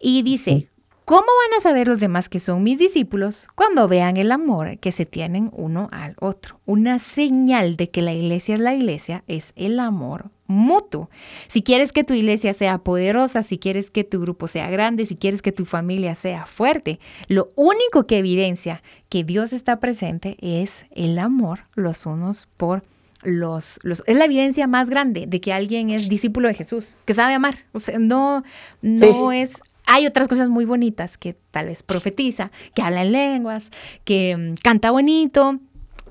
Y 0.00 0.22
dice, 0.22 0.68
¿Cómo 1.06 1.20
van 1.20 1.56
a 1.56 1.62
saber 1.62 1.86
los 1.86 2.00
demás 2.00 2.28
que 2.28 2.40
son 2.40 2.64
mis 2.64 2.80
discípulos 2.80 3.46
cuando 3.54 3.86
vean 3.86 4.16
el 4.16 4.32
amor 4.32 4.76
que 4.78 4.90
se 4.90 5.06
tienen 5.06 5.50
uno 5.52 5.88
al 5.92 6.16
otro? 6.18 6.58
Una 6.66 6.98
señal 6.98 7.76
de 7.76 7.90
que 7.90 8.02
la 8.02 8.12
iglesia 8.12 8.56
es 8.56 8.60
la 8.60 8.74
iglesia 8.74 9.22
es 9.28 9.52
el 9.54 9.78
amor 9.78 10.32
mutuo. 10.48 11.08
Si 11.46 11.62
quieres 11.62 11.92
que 11.92 12.02
tu 12.02 12.12
iglesia 12.12 12.54
sea 12.54 12.78
poderosa, 12.78 13.44
si 13.44 13.56
quieres 13.56 13.88
que 13.88 14.02
tu 14.02 14.20
grupo 14.20 14.48
sea 14.48 14.68
grande, 14.68 15.06
si 15.06 15.14
quieres 15.14 15.42
que 15.42 15.52
tu 15.52 15.64
familia 15.64 16.16
sea 16.16 16.44
fuerte, 16.44 16.98
lo 17.28 17.50
único 17.54 18.08
que 18.08 18.18
evidencia 18.18 18.82
que 19.08 19.22
Dios 19.22 19.52
está 19.52 19.78
presente 19.78 20.36
es 20.40 20.86
el 20.90 21.20
amor 21.20 21.60
los 21.76 22.04
unos 22.04 22.48
por 22.56 22.82
los, 23.22 23.78
los, 23.84 24.02
es 24.06 24.16
la 24.16 24.24
evidencia 24.24 24.66
más 24.66 24.90
grande 24.90 25.26
de 25.28 25.40
que 25.40 25.52
alguien 25.52 25.90
es 25.90 26.08
discípulo 26.08 26.48
de 26.48 26.54
Jesús, 26.54 26.96
que 27.04 27.14
sabe 27.14 27.34
amar. 27.34 27.58
O 27.72 27.78
sea, 27.78 27.96
no, 28.00 28.42
no 28.82 29.30
es 29.30 29.60
hay 29.86 30.06
otras 30.06 30.28
cosas 30.28 30.48
muy 30.48 30.64
bonitas 30.64 31.16
que 31.16 31.34
tal 31.50 31.66
vez 31.66 31.82
profetiza, 31.82 32.50
que 32.74 32.82
habla 32.82 33.02
en 33.02 33.12
lenguas, 33.12 33.70
que 34.04 34.36
mm, 34.36 34.54
canta 34.62 34.90
bonito, 34.90 35.60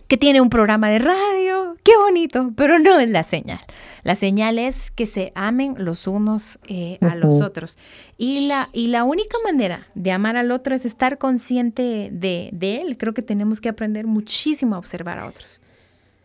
que 0.08 0.18
tiene 0.18 0.42
un 0.42 0.50
programa 0.50 0.90
de 0.90 1.00
radio, 1.00 1.76
qué 1.84 1.98
bonito, 1.98 2.52
pero 2.56 2.80
no 2.80 3.00
es 3.00 3.10
la 3.10 3.24
señal. 3.24 3.60
La 4.04 4.16
señal 4.16 4.60
es 4.60 4.92
que 4.92 5.08
se 5.08 5.32
amen 5.36 5.76
los 5.80 6.06
unos 6.08 6.60
eh, 6.68 7.00
a 7.02 7.16
los 7.16 7.42
otros. 7.42 7.80
Y 8.18 8.48
la, 8.48 8.68
y 8.72 8.88
la 8.88 9.04
única 9.04 9.36
manera 9.44 9.88
de 9.96 10.12
amar 10.12 10.38
al 10.38 10.52
otro 10.52 10.76
es 10.76 10.86
estar 10.86 11.18
consciente 11.18 12.10
de, 12.12 12.52
él. 12.62 12.98
Creo 13.00 13.16
que 13.16 13.24
tenemos 13.24 13.62
que 13.62 13.70
aprender 13.70 14.06
muchísimo 14.06 14.76
a 14.76 14.80
observar 14.80 15.20
a 15.20 15.28
otros. 15.28 15.60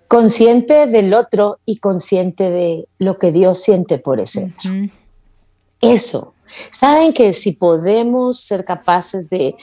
Consciente 0.08 0.86
del 0.88 1.14
otro 1.14 1.58
y 1.64 1.78
consciente 1.78 2.50
de 2.50 2.86
lo 2.98 3.18
que 3.18 3.32
Dios 3.32 3.62
siente 3.62 3.98
por 3.98 4.20
ese 4.20 4.52
otro. 4.58 4.90
Eso 5.80 6.34
Saben 6.70 7.12
que 7.12 7.32
si 7.32 7.52
podemos 7.52 8.40
ser 8.40 8.64
capaces 8.64 9.30
de, 9.30 9.56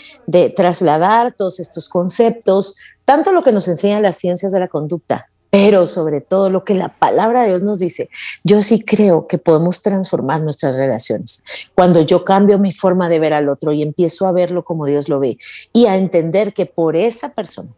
trasladar 0.55 1.33
todos 1.33 1.59
estos 1.59 1.89
conceptos, 1.89 2.75
tanto 3.05 3.31
lo 3.31 3.43
que 3.43 3.51
nos 3.51 3.67
enseñan 3.67 4.01
las 4.01 4.17
ciencias 4.17 4.51
de 4.51 4.59
la 4.59 4.67
conducta, 4.67 5.29
pero 5.49 5.85
sobre 5.85 6.21
todo 6.21 6.49
lo 6.49 6.63
que 6.65 6.73
la 6.73 6.89
palabra 6.89 7.41
de 7.41 7.49
Dios 7.49 7.61
nos 7.61 7.79
dice, 7.79 8.09
yo 8.43 8.61
sí 8.61 8.83
creo 8.83 9.27
que 9.27 9.37
podemos 9.37 9.81
transformar 9.81 10.41
nuestras 10.41 10.75
relaciones. 10.75 11.43
Cuando 11.73 12.01
yo 12.01 12.25
cambio 12.25 12.59
mi 12.59 12.73
forma 12.73 13.07
de 13.07 13.19
ver 13.19 13.33
al 13.33 13.49
otro 13.49 13.71
y 13.71 13.81
empiezo 13.81 14.27
a 14.27 14.33
verlo 14.33 14.65
como 14.65 14.85
Dios 14.85 15.07
lo 15.07 15.19
ve 15.19 15.37
y 15.73 15.85
a 15.85 15.95
entender 15.95 16.53
que 16.53 16.65
por 16.65 16.95
esa 16.95 17.29
persona 17.29 17.69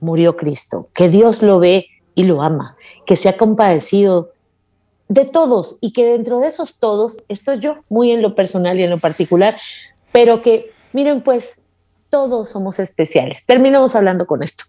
murió 0.00 0.36
Cristo, 0.36 0.88
que 0.92 1.08
Dios 1.08 1.42
lo 1.42 1.58
ve 1.60 1.86
y 2.14 2.24
lo 2.24 2.42
ama, 2.42 2.76
que 3.06 3.16
se 3.16 3.28
ha 3.28 3.36
compadecido 3.36 4.32
de 5.12 5.26
todos 5.26 5.76
y 5.82 5.92
que 5.92 6.06
dentro 6.06 6.40
de 6.40 6.48
esos 6.48 6.78
todos 6.78 7.18
estoy 7.28 7.58
yo, 7.58 7.76
muy 7.90 8.12
en 8.12 8.22
lo 8.22 8.34
personal 8.34 8.80
y 8.80 8.82
en 8.82 8.88
lo 8.88 8.98
particular, 8.98 9.58
pero 10.10 10.40
que 10.40 10.72
miren 10.94 11.22
pues 11.22 11.60
todos 12.08 12.48
somos 12.48 12.78
especiales. 12.78 13.44
Terminamos 13.46 13.94
hablando 13.94 14.26
con 14.26 14.42
esto. 14.42 14.64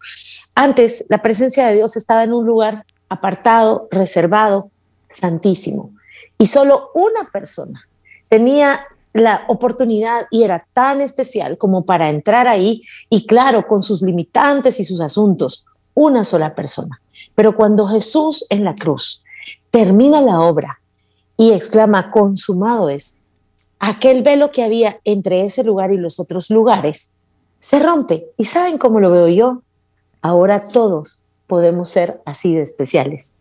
Antes 0.53 1.05
la 1.09 1.21
presencia 1.21 1.65
de 1.65 1.75
Dios 1.75 1.95
estaba 1.95 2.23
en 2.23 2.33
un 2.33 2.45
lugar 2.45 2.85
apartado, 3.07 3.87
reservado, 3.89 4.69
santísimo. 5.07 5.91
Y 6.37 6.47
solo 6.47 6.91
una 6.93 7.29
persona 7.31 7.87
tenía 8.27 8.85
la 9.13 9.45
oportunidad 9.47 10.25
y 10.29 10.43
era 10.43 10.67
tan 10.73 10.99
especial 10.99 11.57
como 11.57 11.85
para 11.85 12.09
entrar 12.09 12.49
ahí 12.49 12.83
y 13.09 13.27
claro, 13.27 13.65
con 13.65 13.81
sus 13.81 14.01
limitantes 14.01 14.77
y 14.81 14.83
sus 14.83 14.99
asuntos, 14.99 15.65
una 15.93 16.25
sola 16.25 16.53
persona. 16.53 16.99
Pero 17.33 17.55
cuando 17.55 17.87
Jesús 17.87 18.45
en 18.49 18.65
la 18.65 18.75
cruz 18.75 19.22
termina 19.73 20.21
la 20.21 20.39
obra 20.39 20.79
y 21.35 21.51
exclama, 21.51 22.11
consumado 22.11 22.89
es. 22.89 23.21
Aquel 23.79 24.21
velo 24.21 24.51
que 24.51 24.63
había 24.63 24.99
entre 25.03 25.45
ese 25.45 25.63
lugar 25.63 25.91
y 25.91 25.97
los 25.97 26.19
otros 26.19 26.51
lugares 26.51 27.13
se 27.59 27.79
rompe. 27.79 28.27
¿Y 28.37 28.45
saben 28.45 28.77
cómo 28.77 28.99
lo 28.99 29.09
veo 29.09 29.27
yo? 29.27 29.63
Ahora 30.21 30.61
todos 30.61 31.21
podemos 31.47 31.89
ser 31.89 32.21
así 32.23 32.53
de 32.53 32.61
especiales. 32.61 33.33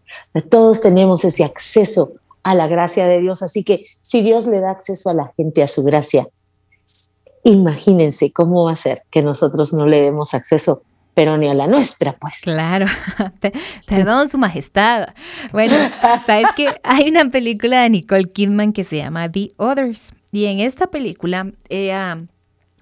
Todos 0.48 0.80
tenemos 0.80 1.22
ese 1.26 1.44
acceso 1.44 2.14
a 2.42 2.54
la 2.54 2.66
gracia 2.66 3.06
de 3.06 3.20
Dios. 3.20 3.42
Así 3.42 3.62
que 3.62 3.84
si 4.00 4.22
Dios 4.22 4.46
le 4.46 4.60
da 4.60 4.70
acceso 4.70 5.10
a 5.10 5.14
la 5.14 5.34
gente 5.36 5.62
a 5.62 5.68
su 5.68 5.84
gracia, 5.84 6.26
imagínense 7.44 8.32
cómo 8.32 8.64
va 8.64 8.72
a 8.72 8.76
ser 8.76 9.02
que 9.10 9.20
nosotros 9.20 9.74
no 9.74 9.86
le 9.86 10.00
demos 10.00 10.32
acceso 10.32 10.82
pero 11.14 11.36
ni 11.36 11.48
a 11.48 11.54
la 11.54 11.66
nuestra, 11.66 12.14
pues. 12.14 12.40
Claro, 12.42 12.86
perdón, 13.88 14.30
su 14.30 14.38
majestad. 14.38 15.08
Bueno, 15.52 15.74
sabes 16.26 16.46
que 16.56 16.74
hay 16.82 17.10
una 17.10 17.24
película 17.26 17.82
de 17.82 17.90
Nicole 17.90 18.30
Kidman 18.30 18.72
que 18.72 18.84
se 18.84 18.96
llama 18.96 19.30
The 19.30 19.50
Others, 19.58 20.12
y 20.32 20.46
en 20.46 20.60
esta 20.60 20.86
película 20.86 21.52
ella 21.68 22.26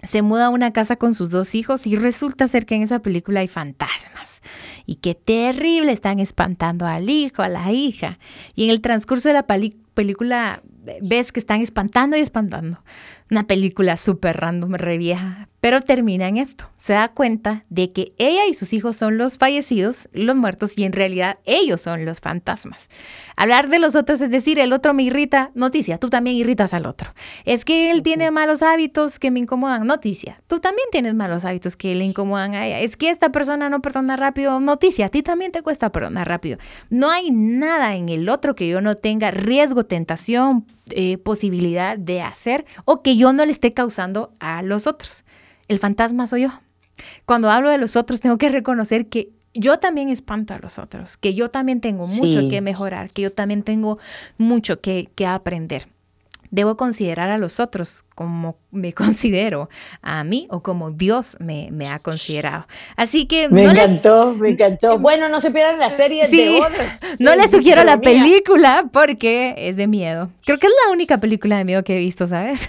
se 0.03 0.23
muda 0.23 0.47
a 0.47 0.51
una 0.51 0.73
casa 0.73 0.97
con 0.97 1.14
sus 1.14 1.31
dos 1.31 1.55
hijos 1.55 1.87
y 1.87 1.97
resulta 1.97 2.49
ser 2.49 2.64
que 2.64 2.75
en 2.75 2.83
esa 2.83 3.01
película 3.01 3.40
hay 3.40 3.49
fantasmas. 3.49 4.40
Y 4.87 4.97
qué 4.97 5.14
terrible, 5.14 5.93
están 5.93 6.21
espantando 6.21 6.87
al 6.87 7.11
hijo, 7.11 7.43
a 7.43 7.49
la 7.49 7.71
hija. 7.71 8.19
Y 8.55 8.64
en 8.64 8.71
el 8.71 8.81
transcurso 8.81 9.29
de 9.29 9.35
la 9.35 9.47
película 9.47 10.62
ves 11.03 11.33
que 11.33 11.40
están 11.40 11.61
espantando 11.61 12.16
y 12.16 12.21
espantando. 12.21 12.83
Una 13.31 13.47
película 13.47 13.97
súper 13.97 14.38
random, 14.38 14.75
re 14.75 14.97
vieja, 14.97 15.49
pero 15.61 15.81
termina 15.81 16.29
en 16.29 16.38
esto. 16.38 16.68
Se 16.77 16.94
da 16.94 17.09
cuenta 17.09 17.64
de 17.68 17.92
que 17.92 18.14
ella 18.18 18.46
y 18.46 18.55
sus 18.55 18.73
hijos 18.73 18.96
son 18.96 19.18
los 19.18 19.37
fallecidos, 19.37 20.09
los 20.12 20.35
muertos, 20.37 20.77
y 20.77 20.85
en 20.85 20.92
realidad 20.92 21.38
ellos 21.44 21.83
son 21.83 22.05
los 22.05 22.20
fantasmas. 22.20 22.88
Hablar 23.37 23.68
de 23.68 23.79
los 23.79 23.96
otros 23.96 24.20
es 24.20 24.31
decir, 24.31 24.59
el 24.59 24.73
otro 24.73 24.94
me 24.94 25.03
irrita, 25.03 25.51
noticia, 25.55 25.99
tú 25.99 26.09
también 26.09 26.37
irritas 26.37 26.73
al 26.73 26.87
otro. 26.87 27.12
Es 27.44 27.64
que 27.64 27.90
él 27.90 28.03
tiene 28.03 28.31
malos 28.31 28.62
hábitos 28.62 29.18
que 29.18 29.31
me 29.31 29.40
incomodan, 29.40 29.87
noticia, 29.87 30.42
tú 30.46 30.61
también 30.61 30.88
tienes 30.90 31.14
malos 31.14 31.44
hábitos 31.44 31.77
que 31.77 31.94
le 31.94 32.05
incomodan 32.05 32.55
a 32.55 32.66
ella. 32.66 32.81
Es 32.81 32.96
que 32.96 33.11
esta 33.11 33.31
persona 33.31 33.68
no 33.68 33.83
perdona 33.83 34.16
rápido, 34.16 34.61
noticia, 34.61 35.07
a 35.07 35.09
ti 35.11 35.23
también 35.23 35.53
te 35.53 35.62
cuesta 35.62 35.92
perdonar 35.92 36.29
rápido. 36.29 36.59
No 36.88 37.11
hay 37.11 37.31
nada 37.31 37.94
en 37.94 38.09
el 38.09 38.29
otro 38.29 38.55
que 38.55 38.68
yo 38.68 38.81
no 38.81 38.94
tenga 38.94 39.31
riesgo, 39.31 39.85
tentación, 39.85 40.64
eh, 40.90 41.18
posibilidad 41.18 41.99
de 41.99 42.23
hacer 42.23 42.62
o 42.85 43.03
que 43.03 43.16
yo 43.16 43.33
no 43.33 43.44
le 43.44 43.53
esté 43.53 43.75
causando 43.75 44.33
a 44.40 44.62
los 44.62 44.87
otros. 44.87 45.25
El 45.70 45.78
fantasma 45.78 46.26
soy 46.26 46.42
yo. 46.42 46.50
Cuando 47.26 47.48
hablo 47.48 47.70
de 47.70 47.78
los 47.78 47.94
otros, 47.94 48.18
tengo 48.18 48.38
que 48.38 48.48
reconocer 48.48 49.06
que 49.06 49.30
yo 49.54 49.78
también 49.78 50.09
espanto 50.09 50.52
a 50.52 50.59
los 50.59 50.80
otros, 50.80 51.16
que 51.16 51.33
yo 51.33 51.48
también 51.48 51.80
tengo 51.80 52.04
mucho 52.09 52.50
que 52.50 52.61
mejorar, 52.61 53.09
que 53.09 53.22
yo 53.22 53.33
también 53.33 53.62
tengo 53.62 53.98
mucho 54.37 54.80
que, 54.80 55.11
que 55.14 55.26
aprender 55.26 55.87
debo 56.51 56.77
considerar 56.77 57.31
a 57.31 57.39
los 57.39 57.61
otros 57.61 58.05
como 58.15 58.57
me 58.71 58.93
considero 58.95 59.69
a 60.03 60.25
mí 60.25 60.47
o 60.51 60.63
como 60.63 60.91
Dios 60.91 61.37
me, 61.41 61.71
ha 61.91 61.99
considerado. 62.03 62.67
Así 62.97 63.27
que... 63.27 63.49
Me 63.49 63.65
encantó, 63.65 64.35
me 64.35 64.51
encantó. 64.51 64.99
Bueno, 64.99 65.29
no 65.29 65.41
se 65.41 65.51
pierdan 65.51 65.79
la 65.79 65.91
serie 65.91 66.29
de 66.29 66.61
otros. 66.61 67.01
No 67.19 67.35
les 67.35 67.51
sugiero 67.51 67.85
la 67.85 68.01
película 68.01 68.89
porque 68.93 69.55
es 69.57 69.77
de 69.77 69.87
miedo. 69.87 70.31
Creo 70.45 70.59
que 70.59 70.67
es 70.67 70.73
la 70.85 70.93
única 70.93 71.19
película 71.19 71.59
de 71.59 71.65
miedo 71.65 71.83
que 71.83 71.97
he 71.97 71.99
visto, 71.99 72.29
¿sabes? 72.29 72.69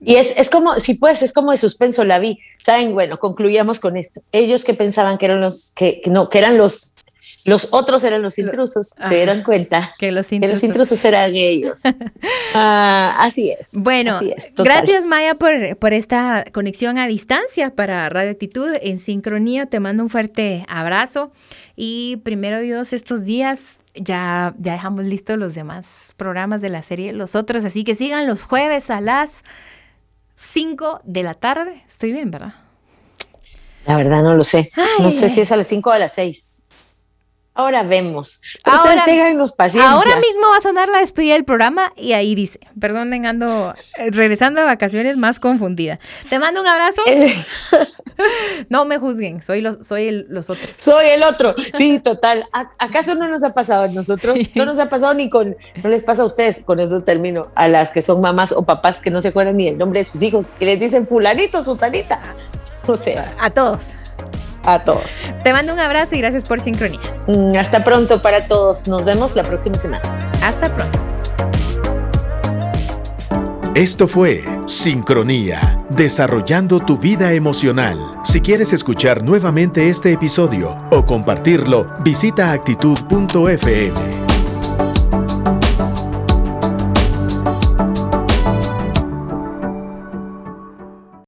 y 0.00 0.16
es, 0.16 0.50
como, 0.50 0.78
si 0.78 0.94
pues, 0.94 1.22
es 1.22 1.32
como 1.32 1.52
de 1.52 1.56
suspenso, 1.56 2.04
la 2.04 2.18
vi. 2.18 2.38
Saben, 2.60 2.92
bueno, 2.92 3.18
concluyamos 3.18 3.80
con 3.80 3.96
esto. 3.96 4.20
Ellos 4.32 4.64
que 4.64 4.74
pensaban 4.74 5.18
que 5.18 5.26
eran 5.26 5.40
los, 5.40 5.72
que, 5.74 6.02
no, 6.06 6.28
que 6.28 6.38
eran 6.38 6.58
los 6.58 6.94
los 7.46 7.72
otros 7.72 8.02
eran 8.04 8.22
los 8.22 8.38
intrusos, 8.38 8.94
se 9.08 9.14
dieron 9.14 9.42
cuenta 9.42 9.94
que 9.98 10.12
los 10.12 10.32
intrusos, 10.32 11.04
eran 11.04 11.32
ellos. 11.34 11.80
Ah, 12.54 13.14
así 13.20 13.50
es. 13.50 13.70
Bueno, 13.74 14.18
gracias 14.56 15.04
Maya 15.04 15.34
por, 15.34 15.76
por 15.76 15.92
esta 15.92 16.44
conexión 16.52 16.96
a 16.96 17.06
distancia 17.06 17.74
para 17.74 18.08
Radio 18.08 18.30
Actitud 18.30 18.70
en 18.80 18.98
sincronía. 18.98 19.66
Te 19.66 19.80
mando 19.80 20.02
un 20.02 20.08
fuerte 20.08 20.64
abrazo 20.66 21.30
y 21.76 22.16
primero 22.24 22.58
Dios 22.60 22.92
estos 22.94 23.24
días 23.24 23.76
ya, 23.94 24.54
ya 24.58 24.72
dejamos 24.72 25.04
listos 25.04 25.38
los 25.38 25.54
demás 25.54 26.14
programas 26.16 26.62
de 26.62 26.70
la 26.70 26.82
serie, 26.82 27.12
los 27.12 27.34
otros, 27.34 27.64
así 27.64 27.84
que 27.84 27.94
sigan 27.94 28.26
los 28.26 28.44
jueves 28.44 28.90
a 28.90 29.00
las 29.00 29.44
5 30.34 31.02
de 31.04 31.22
la 31.22 31.34
tarde. 31.34 31.84
Estoy 31.86 32.12
bien, 32.12 32.30
¿verdad? 32.30 32.54
La 33.86 33.96
verdad 33.96 34.22
no 34.22 34.34
lo 34.34 34.44
sé. 34.44 34.64
no 35.00 35.10
sé 35.10 35.28
si 35.28 35.40
es 35.40 35.52
a 35.52 35.56
las 35.56 35.66
5 35.66 35.90
o 35.90 35.92
a 35.92 35.98
las 35.98 36.12
6. 36.14 36.57
Ahora 37.58 37.82
vemos. 37.82 38.40
ahora, 38.62 39.04
paciencia. 39.56 39.90
Ahora 39.90 40.14
mismo 40.20 40.48
va 40.48 40.58
a 40.58 40.60
sonar 40.60 40.88
la 40.88 40.98
despedida 40.98 41.32
del 41.32 41.44
programa 41.44 41.92
y 41.96 42.12
ahí 42.12 42.36
dice, 42.36 42.60
perdón, 42.80 43.12
ando 43.26 43.74
eh, 43.96 44.12
regresando 44.12 44.60
de 44.60 44.66
vacaciones 44.66 45.16
más 45.16 45.40
confundida. 45.40 45.98
Te 46.30 46.38
mando 46.38 46.60
un 46.60 46.68
abrazo. 46.68 47.02
no 48.68 48.84
me 48.84 48.98
juzguen, 48.98 49.42
soy 49.42 49.60
los, 49.60 49.84
soy 49.84 50.24
los 50.28 50.50
otros. 50.50 50.70
Soy 50.70 51.06
el 51.06 51.24
otro. 51.24 51.56
Sí, 51.58 51.98
total. 51.98 52.44
¿Acaso 52.78 53.16
no 53.16 53.26
nos 53.26 53.42
ha 53.42 53.52
pasado 53.52 53.82
a 53.82 53.88
nosotros? 53.88 54.38
No 54.54 54.64
nos 54.64 54.78
ha 54.78 54.88
pasado 54.88 55.14
ni 55.14 55.28
con, 55.28 55.56
no 55.82 55.90
les 55.90 56.04
pasa 56.04 56.22
a 56.22 56.26
ustedes, 56.26 56.64
con 56.64 56.78
eso 56.78 57.02
termino, 57.02 57.42
a 57.56 57.66
las 57.66 57.90
que 57.90 58.02
son 58.02 58.20
mamás 58.20 58.52
o 58.52 58.62
papás 58.62 59.00
que 59.00 59.10
no 59.10 59.20
se 59.20 59.28
acuerdan 59.28 59.56
ni 59.56 59.66
el 59.66 59.78
nombre 59.78 59.98
de 59.98 60.04
sus 60.04 60.22
hijos, 60.22 60.50
que 60.50 60.64
les 60.64 60.78
dicen 60.78 61.08
fulanito, 61.08 61.64
sutanita. 61.64 62.20
O 62.86 62.96
sea, 62.96 63.34
a 63.40 63.50
todos 63.50 63.96
a 64.64 64.80
todos. 64.80 65.12
Te 65.42 65.52
mando 65.52 65.72
un 65.72 65.80
abrazo 65.80 66.14
y 66.14 66.18
gracias 66.18 66.44
por 66.44 66.60
sincronía. 66.60 67.00
Mm, 67.28 67.56
hasta 67.56 67.84
pronto 67.84 68.22
para 68.22 68.46
todos. 68.46 68.86
Nos 68.88 69.04
vemos 69.04 69.36
la 69.36 69.42
próxima 69.42 69.78
semana. 69.78 70.02
Hasta 70.42 70.74
pronto. 70.74 70.98
Esto 73.74 74.08
fue 74.08 74.42
Sincronía, 74.66 75.78
desarrollando 75.88 76.80
tu 76.80 76.98
vida 76.98 77.32
emocional. 77.32 77.96
Si 78.24 78.40
quieres 78.40 78.72
escuchar 78.72 79.22
nuevamente 79.22 79.88
este 79.88 80.12
episodio 80.12 80.76
o 80.90 81.06
compartirlo, 81.06 81.86
visita 82.02 82.50
actitud.fm. 82.50 84.27